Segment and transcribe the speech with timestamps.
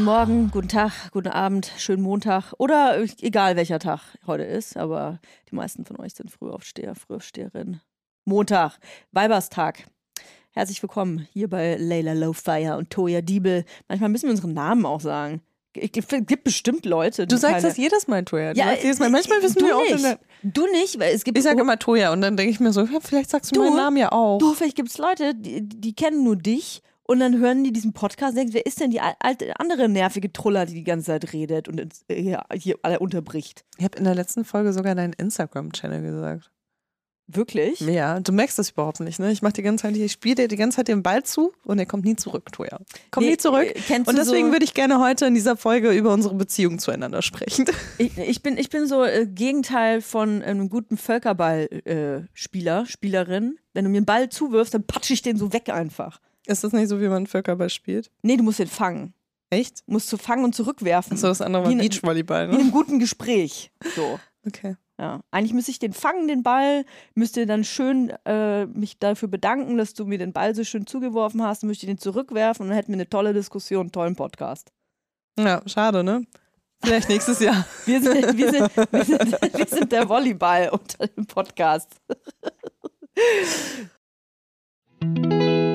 [0.00, 5.20] Guten Morgen, guten Tag, guten Abend, schönen Montag oder egal welcher Tag heute ist, aber
[5.50, 7.80] die meisten von euch sind Frühaufsteher, Frühaufsteherin.
[8.24, 8.78] Montag,
[9.12, 9.84] Weiberstag.
[10.52, 13.66] Herzlich willkommen hier bei Layla Lowfire und Toya Diebel.
[13.88, 15.42] Manchmal müssen wir unseren Namen auch sagen.
[15.74, 17.26] Es gibt bestimmt Leute.
[17.26, 17.68] Du sagst keine...
[17.68, 18.54] das jedes Mal, Toya.
[18.54, 19.10] Du ja, jedes Mal.
[19.10, 19.82] Manchmal wissen du wir auch.
[19.82, 20.18] Nicht.
[20.42, 21.36] Du nicht, weil es gibt.
[21.36, 23.66] Ich sage immer Toya und dann denke ich mir so, ja, vielleicht sagst du, du
[23.66, 24.38] meinen Namen ja auch.
[24.38, 27.92] Du, vielleicht gibt es Leute, die, die kennen nur dich und dann hören die diesen
[27.92, 31.32] Podcast und denken, wer ist denn die alte, andere nervige Truller, die die ganze Zeit
[31.32, 33.64] redet und hier, hier alle unterbricht?
[33.78, 36.52] Ich habe in der letzten Folge sogar deinen Instagram-Channel gesagt.
[37.26, 37.80] Wirklich?
[37.80, 39.32] Ja, du merkst das überhaupt nicht, ne?
[39.32, 41.80] Ich mache die ganze Zeit, ich spiele dir die ganze Zeit den Ball zu und
[41.80, 42.78] er kommt nie zurück, Toja.
[43.10, 43.74] Kommt nee, nie zurück.
[43.90, 47.22] Äh, und deswegen so würde ich gerne heute in dieser Folge über unsere Beziehung zueinander
[47.22, 47.66] sprechen.
[47.98, 53.58] Ich, ich bin, ich bin so äh, Gegenteil von einem guten Völkerball-Spieler, äh, Spielerin.
[53.74, 56.20] Wenn du mir einen Ball zuwirfst, dann patsche ich den so weg einfach.
[56.46, 58.10] Ist das nicht so, wie man Völkerball spielt?
[58.22, 59.14] Nee, du musst den fangen.
[59.50, 59.80] Echt?
[59.86, 61.14] Du musst du fangen und zurückwerfen.
[61.14, 62.52] Achso, das andere war Beachvolleyball, ne?
[62.52, 63.72] Wie in einem guten Gespräch.
[63.96, 64.18] So.
[64.46, 64.76] Okay.
[64.98, 65.20] Ja.
[65.30, 69.94] Eigentlich müsste ich den fangen, den Ball, müsste dann schön äh, mich dafür bedanken, dass
[69.94, 72.92] du mir den Ball so schön zugeworfen hast, müsste ich den zurückwerfen und dann hätten
[72.92, 74.72] wir eine tolle Diskussion, einen tollen Podcast.
[75.38, 76.26] Ja, schade, ne?
[76.82, 77.66] Vielleicht nächstes Jahr.
[77.86, 81.96] wir, sind, wir, sind, wir, sind, wir sind der Volleyball unter dem Podcast.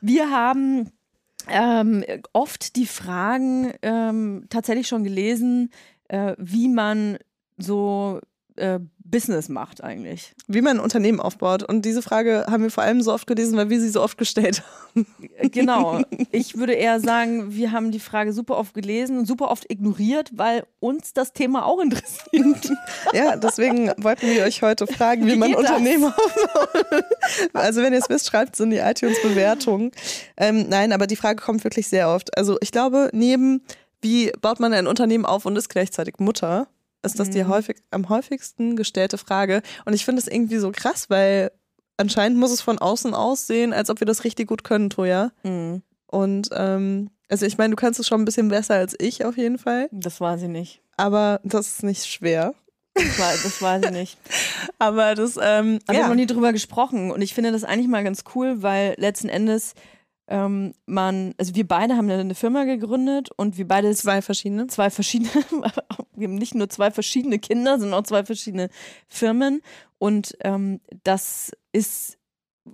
[0.00, 0.90] Wir haben
[1.48, 5.70] ähm, oft die Fragen ähm, tatsächlich schon gelesen,
[6.08, 7.18] äh, wie man
[7.56, 8.20] so
[8.58, 10.34] äh, Business macht eigentlich.
[10.46, 11.62] Wie man ein Unternehmen aufbaut.
[11.62, 14.18] Und diese Frage haben wir vor allem so oft gelesen, weil wir sie so oft
[14.18, 14.62] gestellt
[14.94, 15.06] haben.
[15.50, 16.02] Genau.
[16.30, 20.30] Ich würde eher sagen, wir haben die Frage super oft gelesen und super oft ignoriert,
[20.34, 22.18] weil uns das Thema auch interessiert.
[23.14, 27.04] Ja, deswegen wollten wir euch heute fragen, wie, wie man ein Unternehmen aufbaut.
[27.52, 29.92] Also wenn ihr es wisst, schreibt es in die iTunes-Bewertung.
[30.36, 32.36] Ähm, nein, aber die Frage kommt wirklich sehr oft.
[32.36, 33.62] Also ich glaube, neben
[34.00, 36.68] wie baut man ein Unternehmen auf und ist gleichzeitig Mutter,
[37.02, 37.48] ist das die mhm.
[37.48, 39.62] häufig, am häufigsten gestellte Frage.
[39.84, 41.52] Und ich finde das irgendwie so krass, weil
[41.96, 45.32] anscheinend muss es von außen aussehen, als ob wir das richtig gut können, Toja.
[45.42, 45.82] Mhm.
[46.06, 49.36] Und ähm, also ich meine, du kannst es schon ein bisschen besser als ich auf
[49.36, 49.88] jeden Fall.
[49.92, 50.82] Das weiß ich nicht.
[50.96, 52.54] Aber das ist nicht schwer.
[52.94, 54.18] Das, war, das weiß ich nicht.
[54.78, 56.00] Aber das, ähm, Aber ja.
[56.00, 57.10] wir haben noch nie drüber gesprochen.
[57.10, 59.74] Und ich finde das eigentlich mal ganz cool, weil letzten Endes
[60.28, 64.66] ähm, man, also wir beide haben eine Firma gegründet und wir beide Zwei verschiedene.
[64.66, 65.30] zwei verschiedene,
[66.14, 68.68] wir haben nicht nur zwei verschiedene Kinder, sondern auch zwei verschiedene
[69.08, 69.62] Firmen.
[69.98, 72.18] Und ähm, das ist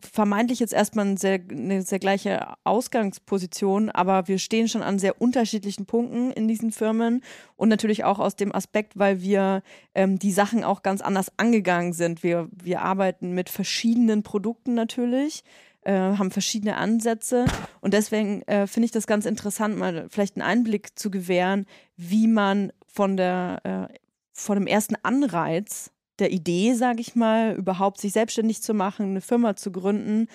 [0.02, 5.20] vermeintlich jetzt erstmal eine sehr, eine sehr gleiche Ausgangsposition, aber wir stehen schon an sehr
[5.20, 7.22] unterschiedlichen Punkten in diesen Firmen
[7.56, 9.62] und natürlich auch aus dem Aspekt, weil wir
[9.94, 12.24] ähm, die Sachen auch ganz anders angegangen sind.
[12.24, 15.44] Wir, wir arbeiten mit verschiedenen Produkten natürlich
[15.84, 17.44] äh, haben verschiedene Ansätze.
[17.80, 21.66] Und deswegen äh, finde ich das ganz interessant, mal vielleicht einen Einblick zu gewähren,
[21.96, 23.60] wie man von der
[23.90, 23.94] äh,
[24.32, 29.20] von dem ersten Anreiz der Idee, sage ich mal, überhaupt sich selbstständig zu machen, eine
[29.20, 30.28] Firma zu gründen,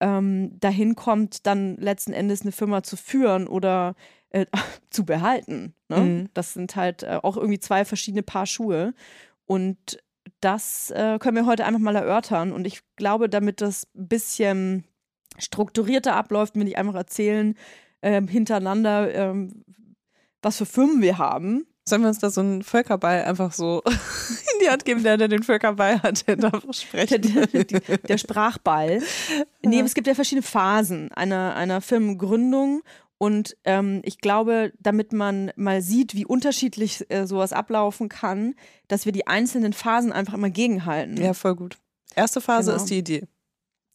[0.00, 3.94] ähm, dahin kommt, dann letzten Endes eine Firma zu führen oder
[4.30, 4.46] äh,
[4.90, 5.74] zu behalten.
[5.88, 5.96] Ne?
[5.98, 6.28] Mhm.
[6.34, 8.94] Das sind halt äh, auch irgendwie zwei verschiedene Paar Schuhe.
[9.46, 9.98] Und
[10.44, 12.52] das äh, können wir heute einfach mal erörtern.
[12.52, 14.84] Und ich glaube, damit das ein bisschen
[15.38, 17.56] strukturierter abläuft, will ich einfach erzählen,
[18.02, 19.64] ähm, hintereinander, ähm,
[20.42, 21.66] was für Firmen wir haben.
[21.86, 25.28] Sollen wir uns da so einen Völkerball einfach so in die Hand geben, der, der
[25.28, 27.22] den Völkerball hat, der darf Der, sprechen?
[27.22, 29.02] der, der Sprachball.
[29.62, 32.82] Nee, es gibt ja verschiedene Phasen einer, einer Firmengründung.
[33.18, 38.54] Und ähm, ich glaube, damit man mal sieht, wie unterschiedlich äh, sowas ablaufen kann,
[38.88, 41.16] dass wir die einzelnen Phasen einfach immer gegenhalten.
[41.16, 41.78] Ja, voll gut.
[42.16, 42.82] Erste Phase Genau.
[42.82, 43.22] ist die Idee.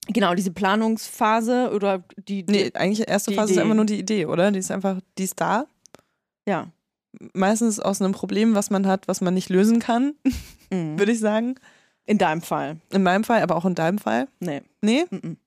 [0.08, 3.62] Genau, diese Planungsphase oder die, die Nee, eigentlich erste Phase ist Idee.
[3.62, 4.52] einfach nur die Idee, oder?
[4.52, 5.66] Die ist einfach, die ist da.
[6.48, 6.68] ja.
[7.34, 10.14] Meistens aus einem Problem, was man hat, was man nicht lösen kann,
[10.72, 11.00] Mhm.
[11.00, 11.56] würde ich sagen.
[12.06, 12.78] In deinem Fall.
[12.94, 14.28] In meinem Fall, aber auch in deinem Fall.
[14.40, 14.62] Nee.
[14.82, 15.06] Nee?
[15.10, 15.38] Mhm.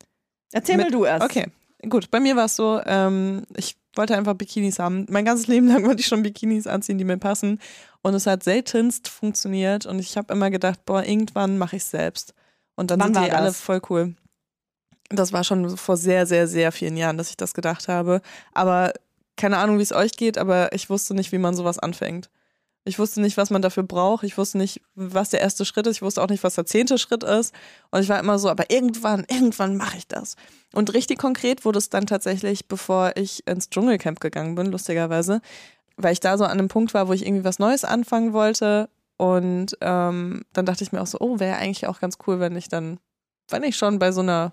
[0.52, 1.24] Erzähl Mit- mal du erst.
[1.24, 1.46] Okay,
[1.88, 2.10] gut.
[2.10, 5.06] Bei mir war es so, ähm, ich wollte einfach Bikinis haben.
[5.10, 7.60] Mein ganzes Leben lang wollte ich schon Bikinis anziehen, die mir passen.
[8.02, 9.86] Und es hat seltenst funktioniert.
[9.86, 12.34] Und ich habe immer gedacht, boah, irgendwann mache ich es selbst.
[12.74, 13.60] Und dann Wann sind die alle das?
[13.60, 14.14] voll cool.
[15.10, 18.22] Das war schon vor sehr, sehr, sehr vielen Jahren, dass ich das gedacht habe.
[18.52, 18.92] Aber
[19.36, 22.30] keine Ahnung, wie es euch geht, aber ich wusste nicht, wie man sowas anfängt.
[22.84, 24.24] Ich wusste nicht, was man dafür braucht.
[24.24, 25.96] Ich wusste nicht, was der erste Schritt ist.
[25.96, 27.54] Ich wusste auch nicht, was der zehnte Schritt ist.
[27.90, 30.34] Und ich war immer so, aber irgendwann, irgendwann mache ich das.
[30.72, 35.40] Und richtig konkret wurde es dann tatsächlich, bevor ich ins Dschungelcamp gegangen bin, lustigerweise,
[35.96, 38.88] weil ich da so an einem Punkt war, wo ich irgendwie was Neues anfangen wollte.
[39.16, 42.56] Und ähm, dann dachte ich mir auch so, oh, wäre eigentlich auch ganz cool, wenn
[42.56, 42.98] ich dann,
[43.48, 44.52] wenn ich schon bei so einer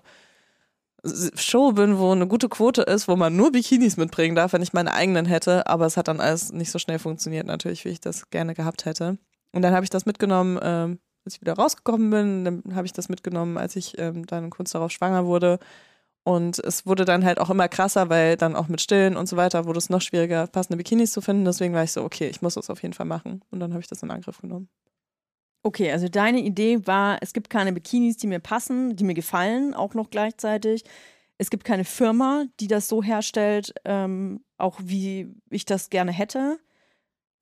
[1.34, 4.72] Show bin, wo eine gute Quote ist, wo man nur Bikinis mitbringen darf, wenn ich
[4.72, 5.66] meine eigenen hätte.
[5.66, 8.84] Aber es hat dann alles nicht so schnell funktioniert, natürlich, wie ich das gerne gehabt
[8.84, 9.18] hätte.
[9.52, 12.44] Und dann habe ich das mitgenommen, ähm, als ich wieder rausgekommen bin.
[12.44, 15.58] Dann habe ich das mitgenommen, als ich ähm, dann kurz darauf schwanger wurde.
[16.22, 19.36] Und es wurde dann halt auch immer krasser, weil dann auch mit Stillen und so
[19.36, 21.44] weiter wurde es noch schwieriger, passende Bikinis zu finden.
[21.46, 23.42] Deswegen war ich so, okay, ich muss das auf jeden Fall machen.
[23.50, 24.68] Und dann habe ich das in Angriff genommen.
[25.62, 29.74] Okay, also deine Idee war, es gibt keine Bikinis, die mir passen, die mir gefallen,
[29.74, 30.84] auch noch gleichzeitig.
[31.36, 36.58] Es gibt keine Firma, die das so herstellt, ähm, auch wie ich das gerne hätte.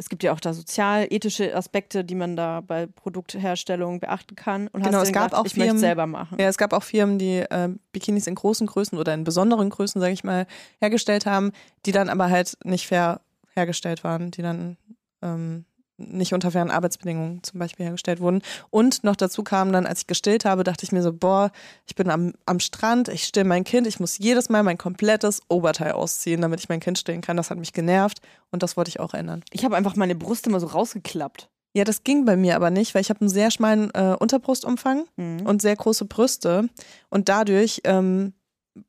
[0.00, 4.68] Es gibt ja auch da sozial-ethische Aspekte, die man da bei Produktherstellung beachten kann.
[4.68, 6.38] Und Genau, hast es gab gedacht, auch ich möchte Firmen- selber machen.
[6.40, 10.00] Ja, es gab auch Firmen, die äh, Bikinis in großen Größen oder in besonderen Größen,
[10.00, 10.46] sage ich mal,
[10.80, 11.50] hergestellt haben,
[11.84, 13.20] die dann aber halt nicht fair
[13.54, 14.76] hergestellt waren, die dann
[15.20, 15.64] ähm,
[15.98, 18.40] nicht unter fairen Arbeitsbedingungen zum Beispiel hergestellt wurden.
[18.70, 21.50] Und noch dazu kam dann, als ich gestillt habe, dachte ich mir so, boah,
[21.86, 25.42] ich bin am, am Strand, ich still mein Kind, ich muss jedes Mal mein komplettes
[25.48, 27.36] Oberteil ausziehen, damit ich mein Kind stillen kann.
[27.36, 29.42] Das hat mich genervt und das wollte ich auch ändern.
[29.52, 31.48] Ich habe einfach meine Brust immer so rausgeklappt.
[31.74, 35.04] Ja, das ging bei mir aber nicht, weil ich habe einen sehr schmalen äh, Unterbrustumfang
[35.16, 35.46] Mhm.
[35.46, 36.68] und sehr große Brüste
[37.10, 38.32] und dadurch ähm,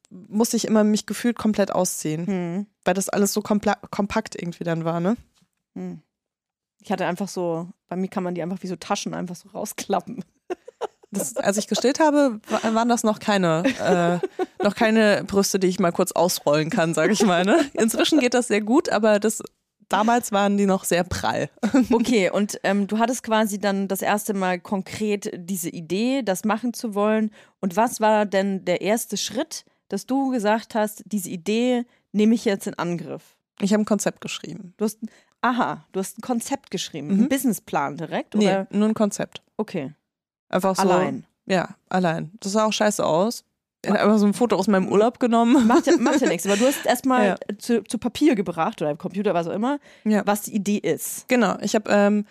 [0.09, 2.65] musste ich immer mich gefühlt komplett ausziehen, Hm.
[2.85, 5.17] weil das alles so kompakt irgendwie dann war, ne?
[5.75, 6.01] Hm.
[6.81, 9.49] Ich hatte einfach so, bei mir kann man die einfach wie so Taschen einfach so
[9.49, 10.23] rausklappen.
[11.11, 15.65] Das, als ich gestillt habe, wa- waren das noch keine, äh, noch keine Brüste, die
[15.65, 17.43] ich mal kurz ausrollen kann, sage ich mal.
[17.45, 17.65] Ne?
[17.73, 19.41] Inzwischen geht das sehr gut, aber das
[19.89, 21.49] damals waren die noch sehr prall.
[21.91, 26.75] Okay, und ähm, du hattest quasi dann das erste Mal konkret diese Idee, das machen
[26.75, 27.31] zu wollen.
[27.59, 32.45] Und was war denn der erste Schritt, dass du gesagt hast, diese Idee nehme ich
[32.45, 33.35] jetzt in Angriff?
[33.61, 34.75] Ich habe ein Konzept geschrieben.
[34.77, 34.99] Du hast,
[35.41, 37.13] aha, du hast ein Konzept geschrieben, Mhm.
[37.13, 38.35] einen Businessplan direkt?
[38.35, 38.67] Nee, Oder?
[38.71, 39.41] nur ein Konzept.
[39.57, 39.93] Okay,
[40.49, 40.81] Einfach so.
[40.81, 41.25] allein.
[41.45, 42.31] Ja, allein.
[42.39, 43.43] Das sah auch scheiße aus.
[43.83, 45.65] Ich habe einfach so ein Foto aus meinem Urlaub genommen.
[45.67, 47.35] Macht ja, macht ja nichts, aber du hast erstmal Ja.
[47.57, 50.21] zu, zu Papier gebracht oder im Computer, was auch immer, Ja.
[50.25, 51.27] was die Idee ist.
[51.29, 52.25] Genau, ich habe ähm,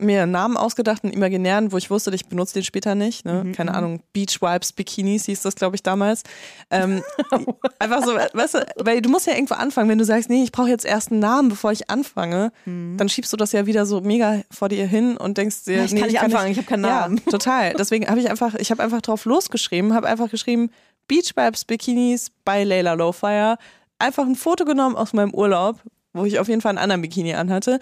[0.00, 3.24] mir einen Namen ausgedacht, einen imaginären, wo ich wusste, ich benutze den später nicht.
[3.24, 3.44] Ne?
[3.44, 3.76] Mhm, Keine mhm.
[3.76, 6.22] Ahnung, Beach Wipes, Bikinis hieß das, glaube ich, damals.
[6.70, 7.02] Ähm,
[7.78, 9.88] einfach so, weißt du, weil du musst ja irgendwo anfangen.
[9.88, 13.32] Wenn du sagst, nee, ich brauche jetzt erst einen Namen, bevor ich anfange, dann schiebst
[13.32, 16.00] du das ja wieder so mega vor dir hin und denkst dir, Ja, ich nee,
[16.00, 17.20] kann nicht anfangen, ich habe keinen Namen.
[17.24, 17.74] Ja, total.
[17.74, 20.70] Deswegen habe ich einfach, ich habe einfach drauf losgeschrieben, habe einfach geschrieben,
[21.08, 23.58] Beach Vibes Bikinis bei Layla Lowfire
[23.98, 25.80] einfach ein Foto genommen aus meinem Urlaub,
[26.12, 27.80] wo ich auf jeden Fall einen anderen Bikini anhatte.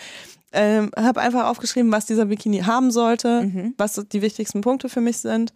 [0.53, 3.75] Ähm, habe einfach aufgeschrieben, was dieser Bikini haben sollte, Mhm.
[3.77, 5.53] was die wichtigsten Punkte für mich sind,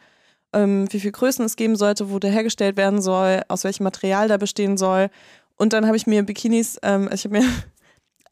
[0.52, 4.28] ähm, wie viel Größen es geben sollte, wo der hergestellt werden soll, aus welchem Material
[4.28, 5.08] der bestehen soll.
[5.56, 7.44] Und dann habe ich mir Bikinis, ähm, ich habe mir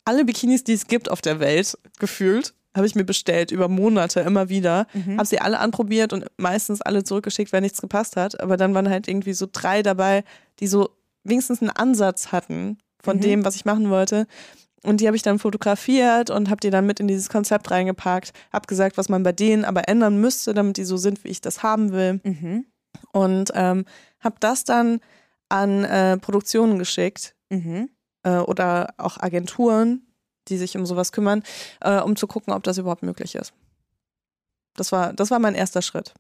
[0.05, 4.21] alle Bikinis, die es gibt auf der Welt, gefühlt, habe ich mir bestellt über Monate
[4.21, 4.87] immer wieder.
[4.93, 5.17] Mhm.
[5.17, 8.39] Habe sie alle anprobiert und meistens alle zurückgeschickt, weil nichts gepasst hat.
[8.41, 10.25] Aber dann waren halt irgendwie so drei dabei,
[10.61, 10.91] die so
[11.25, 13.21] wenigstens einen Ansatz hatten von Mhm.
[13.23, 14.27] dem, was ich machen wollte.
[14.83, 18.33] Und die habe ich dann fotografiert und habe die dann mit in dieses Konzept reingepackt.
[18.53, 21.41] Habe gesagt, was man bei denen aber ändern müsste, damit die so sind, wie ich
[21.43, 22.21] das haben will.
[22.25, 22.67] Mhm.
[23.13, 23.85] Und ähm,
[24.21, 25.01] habe das dann
[25.49, 27.91] an äh, Produktionen geschickt Mhm.
[28.23, 30.07] äh, oder auch Agenturen,
[30.49, 31.43] die sich um sowas kümmern,
[31.81, 33.53] äh, um zu gucken, ob das überhaupt möglich ist.
[34.77, 36.15] Das war, das war mein erster Schritt.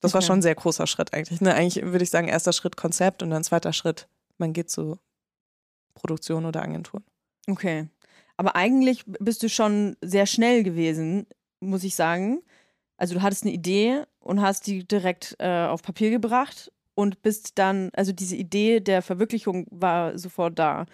[0.00, 0.26] Das war Okay.
[0.26, 1.40] schon ein sehr großer Schritt eigentlich.
[1.40, 1.54] Ne?
[1.54, 4.98] Eigentlich würde ich sagen, erster Schritt Konzept und dann zweiter Schritt, man geht zu
[5.94, 7.04] Produktion oder Agenturen.
[7.48, 7.88] Okay.
[8.42, 11.28] Aber eigentlich bist du schon sehr schnell gewesen,
[11.60, 12.42] muss ich sagen.
[12.96, 17.56] Also du hattest eine Idee und hast die direkt äh, auf Papier gebracht und bist
[17.60, 20.86] dann, also diese Idee der Verwirklichung war sofort da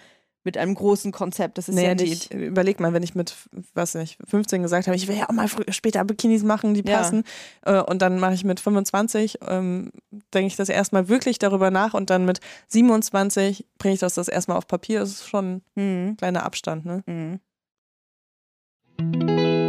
[0.48, 1.58] mit einem großen Konzept.
[1.58, 2.32] Das ist Naja, ja die, nicht.
[2.32, 3.36] überleg mal, wenn ich mit,
[3.74, 6.96] was nicht, 15 gesagt habe, ich will ja auch mal später Bikinis machen, die Ja.
[6.96, 7.24] passen.
[7.66, 9.90] Äh, und dann mache ich mit 25, ähm,
[10.32, 14.28] denke ich das erstmal wirklich darüber nach und dann mit 27 bringe ich das das
[14.28, 15.00] erstmal auf Papier.
[15.00, 16.16] Das ist schon ein Mhm.
[16.16, 17.02] kleiner Abstand, ne?
[17.06, 17.40] Mhm.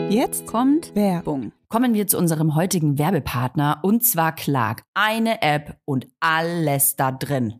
[0.10, 1.52] Jetzt Kommt Werbung.
[1.68, 4.82] Kommen wir zu unserem heutigen Werbepartner und zwar Clark.
[4.96, 7.60] Eine App und alles da drin.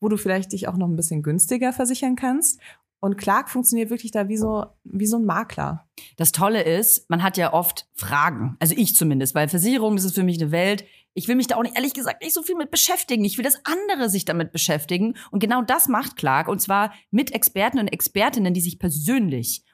[0.00, 2.60] wo du vielleicht dich auch noch ein bisschen günstiger versichern kannst.
[3.00, 5.88] Und Clark funktioniert wirklich da wie so, wie so ein Makler.
[6.16, 8.56] Das Tolle ist, man hat ja oft Fragen.
[8.58, 10.84] Also ich zumindest, weil Versicherung, das ist für mich eine Welt.
[11.14, 13.24] Ich will mich da auch nicht, ehrlich gesagt, nicht so viel mit beschäftigen.
[13.24, 15.16] Ich will, dass andere sich damit beschäftigen.
[15.30, 16.48] Und genau das macht Clark.
[16.48, 19.62] Und zwar mit Experten und Expertinnen, die sich persönlich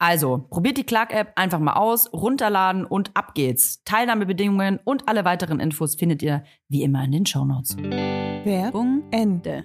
[0.00, 3.82] Also, probiert die Clark-App einfach mal aus, runterladen und ab geht's.
[3.84, 7.76] Teilnahmebedingungen und alle weiteren Infos findet ihr wie immer in den Shownotes.
[7.76, 9.64] Werbung Ende.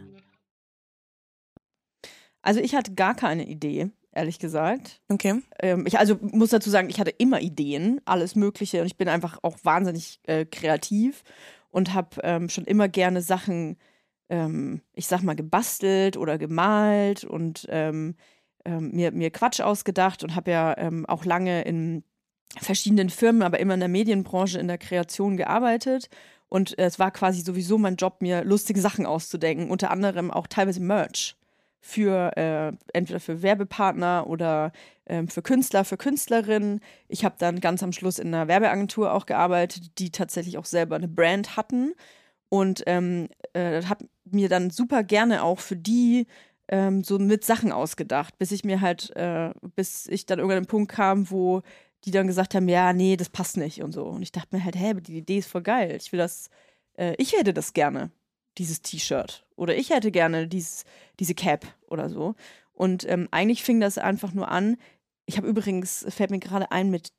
[2.42, 5.02] Also ich hatte gar keine Idee, ehrlich gesagt.
[5.08, 5.42] Okay.
[5.60, 9.10] Ähm, ich also muss dazu sagen, ich hatte immer Ideen, alles Mögliche und ich bin
[9.10, 11.24] einfach auch wahnsinnig äh, kreativ
[11.70, 13.78] und habe ähm, schon immer gerne Sachen,
[14.30, 17.68] ähm, ich sag mal, gebastelt oder gemalt und
[18.66, 22.04] ähm, mir, mir Quatsch ausgedacht und habe ja ähm, auch lange in
[22.58, 26.10] verschiedenen Firmen, aber immer in der Medienbranche, in der Kreation gearbeitet.
[26.50, 30.48] Und äh, es war quasi sowieso mein Job, mir lustige Sachen auszudenken, unter anderem auch
[30.48, 31.36] teilweise Merch
[31.86, 34.72] für äh, entweder für Werbepartner oder
[35.06, 36.80] ähm, für Künstler, für Künstlerinnen.
[37.10, 40.96] Ich habe dann ganz am Schluss in einer Werbeagentur auch gearbeitet, die tatsächlich auch selber
[40.96, 41.94] eine Brand hatten
[42.48, 46.28] und ähm, äh, habe mir dann super gerne auch für die
[46.68, 50.64] ähm, so mit Sachen ausgedacht, bis ich mir halt, äh, bis ich dann irgendwann an
[50.64, 51.62] den Punkt kam, wo
[52.06, 54.06] die dann gesagt haben, ja, nee, das passt nicht und so.
[54.06, 55.96] Und ich dachte mir halt, hä, die Idee ist voll geil.
[56.00, 56.50] Ich will das,
[56.98, 58.12] äh, ich hätte das gerne.
[58.58, 59.46] dieses T-Shirt.
[59.56, 60.86] Oder ich hätte gerne dieses,
[61.20, 62.36] diese Cap oder so.
[62.74, 64.78] Und ähm, eigentlich fing das einfach nur an.
[65.26, 67.14] Ich habe übrigens, fällt mir gerade ein, mit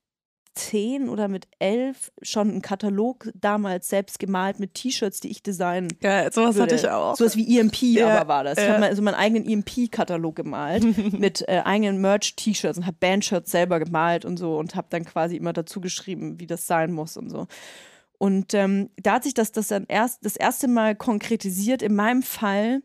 [0.54, 5.88] zehn oder mit elf schon einen Katalog damals selbst gemalt mit T-Shirts, die ich designen.
[6.02, 6.62] Ja, sowas würde.
[6.62, 7.16] hatte ich auch.
[7.16, 8.58] Sowas wie EMP Ja, aber war das.
[8.58, 8.70] Ich ja.
[8.70, 13.78] habe mal so meinen eigenen EMP-Katalog gemalt mit äh, eigenen Merch-T-Shirts und habe Bandshirts selber
[13.80, 17.30] gemalt und so und habe dann quasi immer dazu geschrieben, wie das sein muss und
[17.30, 17.46] so.
[18.18, 22.22] Und ähm, da hat sich das, das dann erst das erste Mal konkretisiert in meinem
[22.22, 22.82] Fall.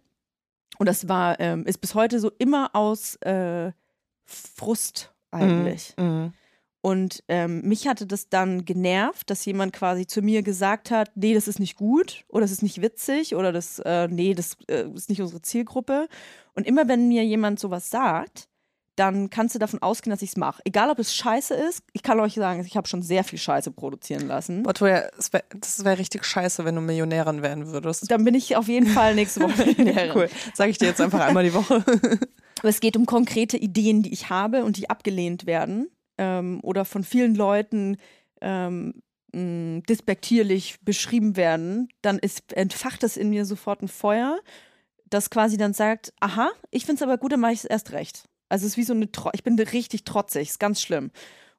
[0.80, 3.72] Und das war, ähm, ist bis heute so immer aus äh,
[4.26, 5.94] Frust eigentlich.
[5.98, 6.34] Mhm.
[6.82, 11.34] Und ähm, mich hatte das dann genervt, dass jemand quasi zu mir gesagt hat, nee,
[11.34, 14.88] das ist nicht gut oder das ist nicht witzig oder das, äh, nee, das äh,
[14.94, 16.08] ist nicht unsere Zielgruppe.
[16.56, 18.48] Und immer wenn mir jemand sowas sagt,
[18.96, 20.62] dann kannst du davon ausgehen, dass ich es mache.
[20.66, 21.84] Egal, ob es scheiße ist.
[21.94, 24.64] Ich kann euch sagen, ich habe schon sehr viel Scheiße produzieren lassen.
[24.64, 28.12] Boah, Toja, wär, das wäre richtig scheiße, wenn du Millionärin werden würdest.
[28.12, 30.12] Dann bin ich auf jeden Fall nächste Woche Millionärin.
[30.16, 30.30] cool.
[30.54, 31.76] Sag ich dir jetzt einfach einmal die Woche.
[32.60, 36.86] Aber es geht um konkrete Ideen, die ich habe und die abgelehnt werden ähm, oder
[36.86, 37.98] von vielen Leuten
[38.42, 44.38] ähm, mh, despektierlich beschrieben werden, dann ist, entfacht das in mir sofort ein Feuer,
[45.10, 47.94] das quasi dann sagt, aha, ich finde es aber gut, dann mache ich es erst
[47.94, 48.26] recht.
[48.50, 51.12] Also es ist wie so eine, Tro ich bin richtig trotzig, ist ganz schlimm.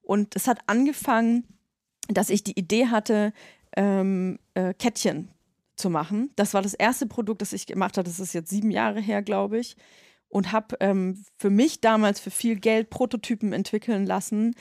[0.02, 1.44] Und es hat angefangen,
[2.08, 3.32] dass ich die Idee hatte,
[3.76, 5.28] ähm, äh, Kettchen
[5.76, 6.30] zu machen.
[6.36, 8.08] Das war das erste Produkt, das ich gemacht habe.
[8.08, 9.76] Das ist jetzt sieben Jahre her, glaube ich.
[10.30, 14.54] Und habe ähm, für mich damals für viel Geld Prototypen entwickeln lassen,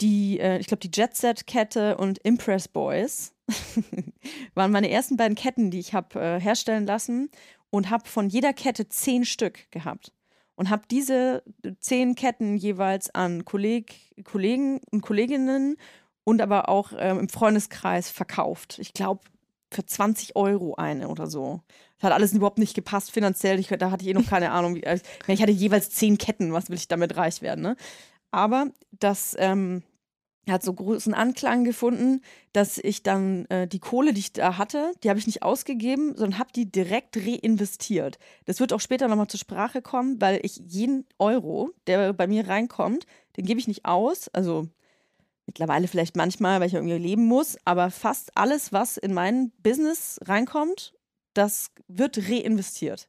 [0.00, 3.34] die, äh, ich glaube, die Jet Set Kette und Impress Boys
[4.54, 7.30] waren meine ersten beiden Ketten, die ich habe äh, herstellen lassen
[7.70, 10.12] und habe von jeder Kette zehn Stück gehabt
[10.54, 11.42] und habe diese
[11.80, 15.76] zehn Ketten jeweils an Kolleg Kollegen und Kolleginnen
[16.24, 18.78] und aber auch ähm, im Freundeskreis verkauft.
[18.80, 19.22] Ich glaube,
[19.70, 21.60] für 20 Euro eine oder so.
[21.96, 23.58] Das hat alles überhaupt nicht gepasst finanziell.
[23.58, 24.76] Ich, da hatte ich eh noch keine Ahnung.
[24.76, 26.52] Wie, also, ich hatte jeweils zehn Ketten.
[26.52, 27.62] Was will ich damit reich werden?
[27.62, 27.76] Ne?
[28.30, 29.82] Aber das ähm,
[30.50, 34.92] hat so großen Anklang gefunden, dass ich dann äh, die Kohle, die ich da hatte,
[35.02, 38.18] die habe ich nicht ausgegeben, sondern habe die direkt reinvestiert.
[38.46, 42.48] Das wird auch später nochmal zur Sprache kommen, weil ich jeden Euro, der bei mir
[42.48, 44.28] reinkommt, den gebe ich nicht aus.
[44.28, 44.68] Also
[45.48, 50.20] mittlerweile vielleicht manchmal, weil ich irgendwie leben muss, aber fast alles, was in mein Business
[50.24, 50.94] reinkommt,
[51.34, 53.08] das wird reinvestiert.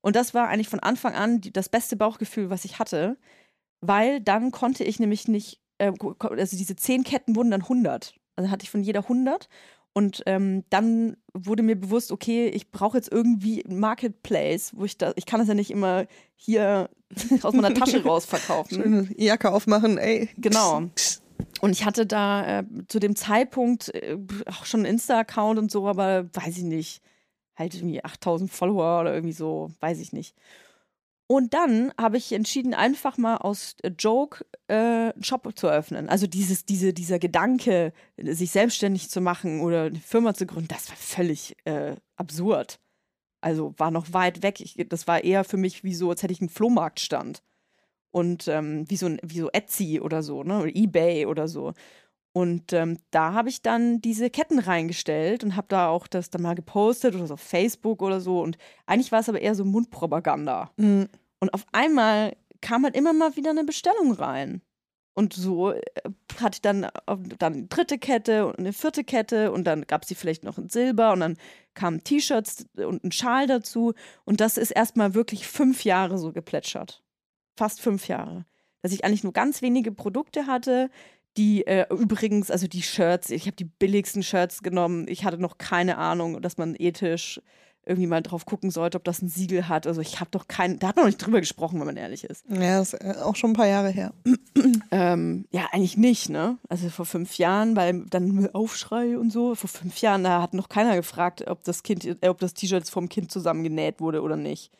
[0.00, 3.18] Und das war eigentlich von Anfang an die, das beste Bauchgefühl, was ich hatte,
[3.80, 8.14] weil dann konnte ich nämlich nicht, äh, also diese zehn Ketten wurden dann 100.
[8.36, 9.48] Also hatte ich von jeder 100.
[9.92, 14.96] Und ähm, dann wurde mir bewusst, okay, ich brauche jetzt irgendwie ein Marketplace, wo ich
[14.96, 16.88] da, ich kann das ja nicht immer hier
[17.42, 18.82] aus meiner Tasche raus verkaufen.
[18.82, 20.28] Schöne Jacke aufmachen, ey.
[20.36, 20.82] Genau.
[21.60, 25.86] Und ich hatte da äh, zu dem Zeitpunkt äh, auch schon einen Insta-Account und so,
[25.86, 27.02] aber weiß ich nicht,
[27.54, 30.34] halt irgendwie 8000 Follower oder irgendwie so, weiß ich nicht.
[31.26, 36.08] Und dann habe ich entschieden, einfach mal aus äh, Joke äh, einen Shop zu eröffnen.
[36.08, 40.88] Also dieses, diese, dieser Gedanke, sich selbstständig zu machen oder eine Firma zu gründen, das
[40.88, 42.80] war völlig äh, absurd.
[43.42, 44.60] Also war noch weit weg.
[44.60, 47.42] Ich, das war eher für mich wie so, als hätte ich einen Flohmarktstand
[48.10, 50.60] und ähm, wie, so ein, wie so Etsy oder so, ne?
[50.60, 51.72] Oder Ebay oder so.
[52.32, 56.42] Und ähm, da habe ich dann diese Ketten reingestellt und habe da auch das dann
[56.42, 58.40] mal gepostet oder so auf Facebook oder so.
[58.40, 60.70] Und eigentlich war es aber eher so Mundpropaganda.
[60.76, 61.08] Mhm.
[61.40, 64.62] Und auf einmal kam halt immer mal wieder eine Bestellung rein.
[65.14, 65.82] Und so äh,
[66.40, 66.90] hatte ich dann, äh,
[67.38, 70.56] dann eine dritte Kette und eine vierte Kette und dann gab es die vielleicht noch
[70.56, 71.36] in Silber und dann
[71.74, 73.94] kamen T-Shirts und ein Schal dazu.
[74.24, 77.02] Und das ist erstmal wirklich fünf Jahre so geplätschert
[77.56, 78.44] fast fünf Jahre.
[78.82, 80.90] Dass ich eigentlich nur ganz wenige Produkte hatte,
[81.36, 85.06] die äh, übrigens, also die Shirts, ich habe die billigsten Shirts genommen.
[85.08, 87.40] Ich hatte noch keine Ahnung, dass man ethisch
[87.86, 89.86] irgendwie mal drauf gucken sollte, ob das ein Siegel hat.
[89.86, 92.24] Also ich habe doch keinen, da hat man noch nicht drüber gesprochen, wenn man ehrlich
[92.24, 92.44] ist.
[92.48, 94.12] Ja, das ist auch schon ein paar Jahre her.
[94.92, 96.58] Ähm, ja, eigentlich nicht, ne?
[96.68, 100.68] Also vor fünf Jahren, weil dann Aufschrei und so, vor fünf Jahren, da hat noch
[100.68, 104.72] keiner gefragt, ob das Kind, äh, ob das T-Shirt vom Kind zusammengenäht wurde oder nicht.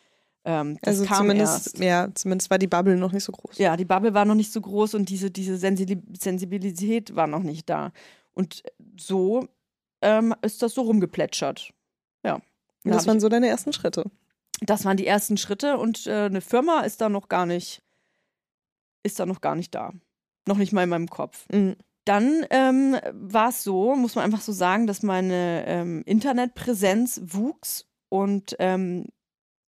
[0.45, 1.79] Ähm, das Also kam zumindest, erst.
[1.79, 3.59] ja, zumindest war die Bubble noch nicht so groß.
[3.59, 7.43] Ja, die Bubble war noch nicht so groß und diese, diese Sensi- Sensibilität war noch
[7.43, 7.93] nicht da.
[8.33, 8.63] Und
[8.99, 9.47] so
[10.03, 11.73] ähm, ist das so rumgeplätschert.
[12.25, 12.37] Ja.
[12.37, 12.43] Und
[12.85, 14.05] Da das waren so deine ersten Schritte.
[14.61, 17.83] ich, das waren die ersten Schritte und äh, eine Firma ist da noch gar nicht,
[19.03, 19.93] ist da noch gar nicht da.
[20.49, 21.45] Noch nicht mal in meinem Kopf.
[21.53, 21.77] Mhm.
[22.07, 27.87] Dann ähm, war es so, muss man einfach so sagen, dass meine ähm, Internetpräsenz wuchs
[28.09, 29.05] und ähm,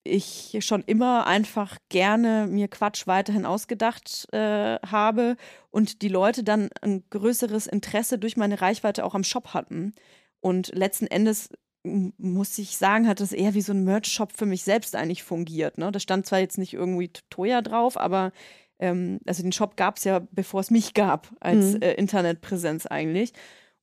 [0.04, 5.36] ich schon immer einfach gerne mir Quatsch weiterhin ausgedacht äh, habe
[5.70, 9.94] und die Leute dann ein größeres Interesse durch meine Reichweite auch am Shop hatten.
[10.40, 11.50] Und letzten Endes
[11.84, 15.78] muss ich sagen, hat das eher wie so ein Merch-Shop für mich selbst eigentlich fungiert.
[15.78, 15.92] Ne?
[15.92, 18.32] Da stand zwar jetzt nicht irgendwie Toya drauf, aber
[18.80, 21.82] ähm, also den Shop gab es ja, bevor es mich gab, als Mhm.
[21.82, 23.34] äh, Internetpräsenz eigentlich.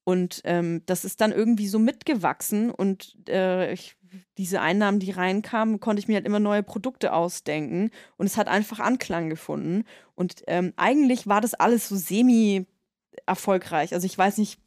[0.05, 3.97] Und ähm, das ist dann irgendwie so mitgewachsen und äh, ich,
[4.37, 8.49] diese Einnahmen, die reinkamen, konnte ich mir halt immer neue Produkte ausdenken und es hat
[8.49, 9.85] einfach Anklang gefunden.
[10.15, 13.95] Und ähm, eigentlich war das alles so semi-erfolgreich.
[13.95, 14.61] Also ich weiß nicht,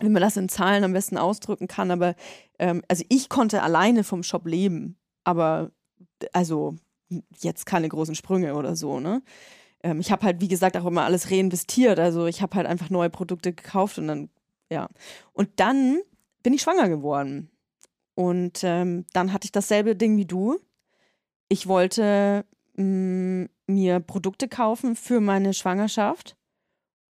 [0.00, 2.14] wie man das in Zahlen am besten ausdrücken kann, aber
[2.58, 5.70] ähm, also ich konnte alleine vom Shop leben, aber
[6.32, 6.76] also
[7.38, 9.22] jetzt keine großen Sprünge oder so, ne?
[9.82, 11.98] Ähm, ich habe halt, wie gesagt, auch immer alles reinvestiert.
[11.98, 14.30] Also ich habe halt einfach neue Produkte gekauft und dann,
[14.70, 14.88] ja.
[15.32, 16.00] Und dann
[16.42, 17.50] bin ich schwanger geworden.
[18.14, 20.58] Und ähm, dann hatte ich dasselbe Ding wie du.
[21.48, 22.44] Ich wollte
[22.76, 26.36] mh, mir Produkte kaufen für meine Schwangerschaft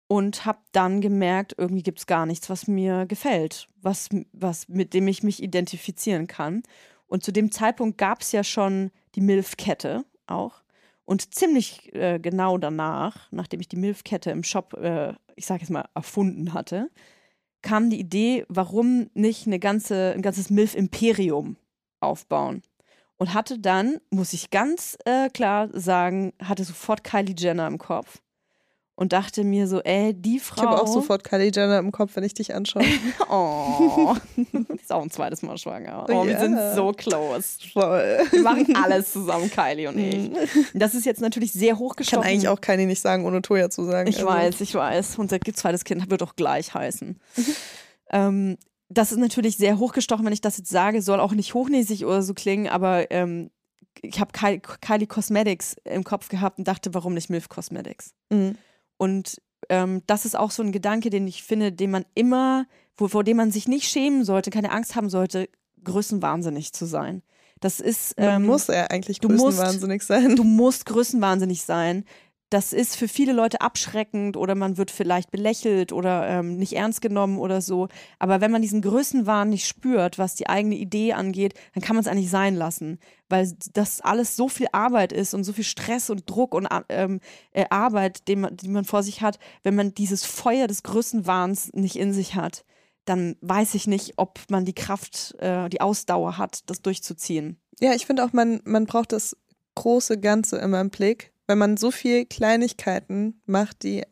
[0.08, 4.92] und habe dann gemerkt, irgendwie gibt es gar nichts, was mir gefällt, was, was, mit
[4.92, 6.62] dem ich mich identifizieren kann.
[7.06, 10.62] Und zu dem Zeitpunkt gab es ja schon die Milf-Kette auch.
[11.04, 15.70] Und ziemlich äh, genau danach, nachdem ich die Milf-Kette im Shop, äh, ich sage jetzt
[15.70, 16.90] mal, erfunden hatte,
[17.62, 21.56] kam die Idee, warum nicht eine ganze, ein ganzes Milf-Imperium
[22.00, 22.62] aufbauen.
[23.16, 28.20] Und hatte dann, muss ich ganz äh, klar sagen, hatte sofort Kylie Jenner im Kopf.
[28.94, 30.62] Und dachte mir so, ey, die Frau.
[30.62, 32.84] Ich habe auch sofort Kylie Jenner im Kopf, wenn ich dich anschaue.
[33.30, 34.14] Oh,
[34.80, 36.04] ist auch ein zweites Mal schwanger.
[36.10, 36.40] Oh, wir Ja.
[36.40, 37.56] sind so close.
[37.72, 38.18] Voll.
[38.30, 40.30] Wir machen alles zusammen, Kylie und ich.
[40.74, 42.22] Das ist jetzt natürlich sehr Ich kann hochgestochen.
[42.28, 44.08] eigentlich auch Kylie nicht sagen, ohne Toya zu sagen.
[44.10, 45.18] Ich Also, weiß, ich weiß.
[45.18, 47.18] Unser zweites Kind wird auch gleich heißen.
[48.10, 48.58] ähm,
[48.90, 52.20] das ist natürlich sehr hochgestochen, wenn ich das jetzt sage, soll auch nicht hochnäsig oder
[52.22, 53.50] so klingen, aber ähm,
[54.02, 58.12] ich habe Kylie, Kylie Cosmetics im Kopf gehabt und dachte, warum nicht Milf Cosmetics?
[58.30, 58.56] Mhm.
[58.96, 63.08] Und ähm, das ist auch so ein Gedanke, den ich finde, den man immer, wo,
[63.08, 65.48] vor dem man sich nicht schämen sollte, keine Angst haben sollte,
[65.84, 67.22] größenwahnsinnig zu sein.
[67.60, 68.18] Das ist.
[68.18, 70.36] Man ähm, muss ja eigentlich du musst- größenwahnsinnig sein.
[70.36, 72.04] du musst größenwahnsinnig sein.
[72.52, 77.00] Das ist für viele Leute abschreckend oder man wird vielleicht belächelt oder ähm, nicht ernst
[77.00, 77.88] genommen oder so.
[78.18, 82.02] Aber wenn man diesen Größenwahn nicht spürt, was die eigene Idee angeht, dann kann man
[82.02, 82.98] es eigentlich sein lassen.
[83.30, 87.20] Weil das alles so viel Arbeit ist und so viel Stress und Druck und ähm,
[87.52, 91.70] äh, Arbeit, den man, die man vor sich hat, wenn man dieses Feuer des Größenwahns
[91.72, 92.66] nicht in sich hat,
[93.06, 97.56] dann weiß ich nicht, ob man die Kraft, äh, die Ausdauer hat, das durchzuziehen.
[97.80, 99.38] Ja, ich finde auch, man, man braucht das
[99.74, 104.02] große Ganze immer im Blick, weil man so viel Kleinigkeiten macht, die,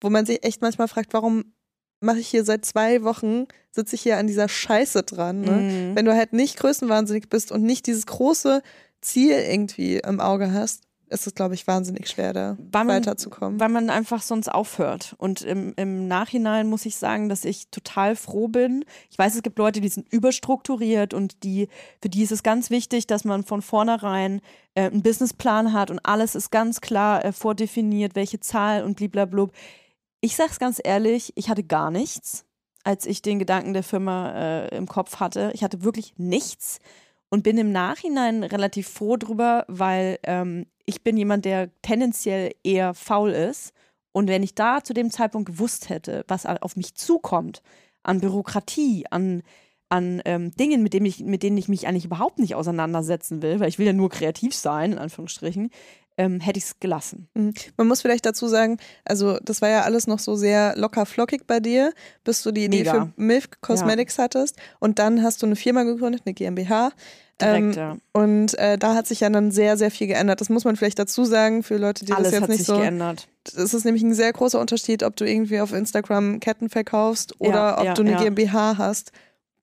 [0.00, 1.54] wo man sich echt manchmal fragt, warum
[2.00, 5.40] mache ich hier seit zwei Wochen, sitze ich hier an dieser Scheiße dran.
[5.40, 5.50] Ne?
[5.50, 5.96] Mhm.
[5.96, 8.62] Wenn du halt nicht größenwahnsinnig bist und nicht dieses große
[9.00, 13.60] Ziel irgendwie im Auge hast, ist es, glaube ich, wahnsinnig schwer, da Weil man- weiterzukommen.
[13.60, 15.14] weil man einfach sonst aufhört.
[15.18, 18.84] Und im, im Nachhinein muss ich sagen, dass ich total froh bin.
[19.10, 21.68] Ich weiß, es gibt Leute, die sind überstrukturiert und die,
[22.02, 24.40] für die ist es ganz wichtig, dass man von vornherein
[24.74, 29.52] äh, einen Businessplan hat und alles ist ganz klar äh, vordefiniert, welche Zahl und bliblablub.
[30.20, 32.44] Ich sag's ganz ehrlich, ich hatte gar nichts,
[32.82, 35.50] als ich den Gedanken der Firma äh, im Kopf hatte.
[35.54, 36.78] Ich hatte wirklich nichts
[37.34, 42.94] und bin im Nachhinein relativ froh drüber, weil ähm, ich bin jemand, der tendenziell eher
[42.94, 43.72] faul ist.
[44.12, 47.60] Und wenn ich da zu dem Zeitpunkt gewusst hätte, was auf mich zukommt,
[48.04, 49.42] an Bürokratie, an,
[49.88, 53.58] an ähm, Dingen, mit, dem ich, mit denen ich mich eigentlich überhaupt nicht auseinandersetzen will,
[53.58, 55.70] weil ich will ja nur kreativ sein, in Anführungsstrichen,
[56.16, 57.28] ähm, hätte ich es gelassen.
[57.76, 61.48] Man muss vielleicht dazu sagen, also das war ja alles noch so sehr locker flockig
[61.48, 61.92] bei dir,
[62.22, 62.92] bis du die Idee Mega.
[62.92, 66.92] für Milf Cosmetics hattest und dann hast du eine Firma gegründet, eine GmbH.
[67.40, 67.96] Direkt, Ähm, ja.
[68.12, 70.40] Und äh, da hat sich ja dann sehr, sehr viel geändert.
[70.40, 72.66] Das muss man vielleicht dazu sagen für Leute, die Alles das jetzt hat nicht sich
[72.68, 72.78] so.
[72.78, 73.28] geändert.
[73.56, 77.54] Es ist nämlich ein sehr großer Unterschied, ob du irgendwie auf Instagram Ketten verkaufst oder
[77.54, 78.16] Ja, ob ja, du eine.
[78.16, 79.10] GmbH hast,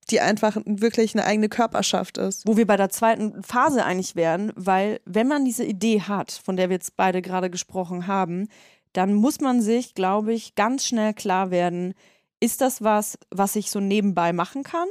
[0.09, 2.45] die einfach wirklich eine eigene Körperschaft ist.
[2.45, 6.57] wo wir bei der zweiten Phase eigentlich wären, weil wenn man diese Idee hat, von
[6.57, 8.49] der wir jetzt beide gerade gesprochen haben,
[8.93, 11.93] dann muss man sich, glaube ich, ganz schnell klar werden,
[12.41, 14.87] ist das was, was ich so nebenbei machen kann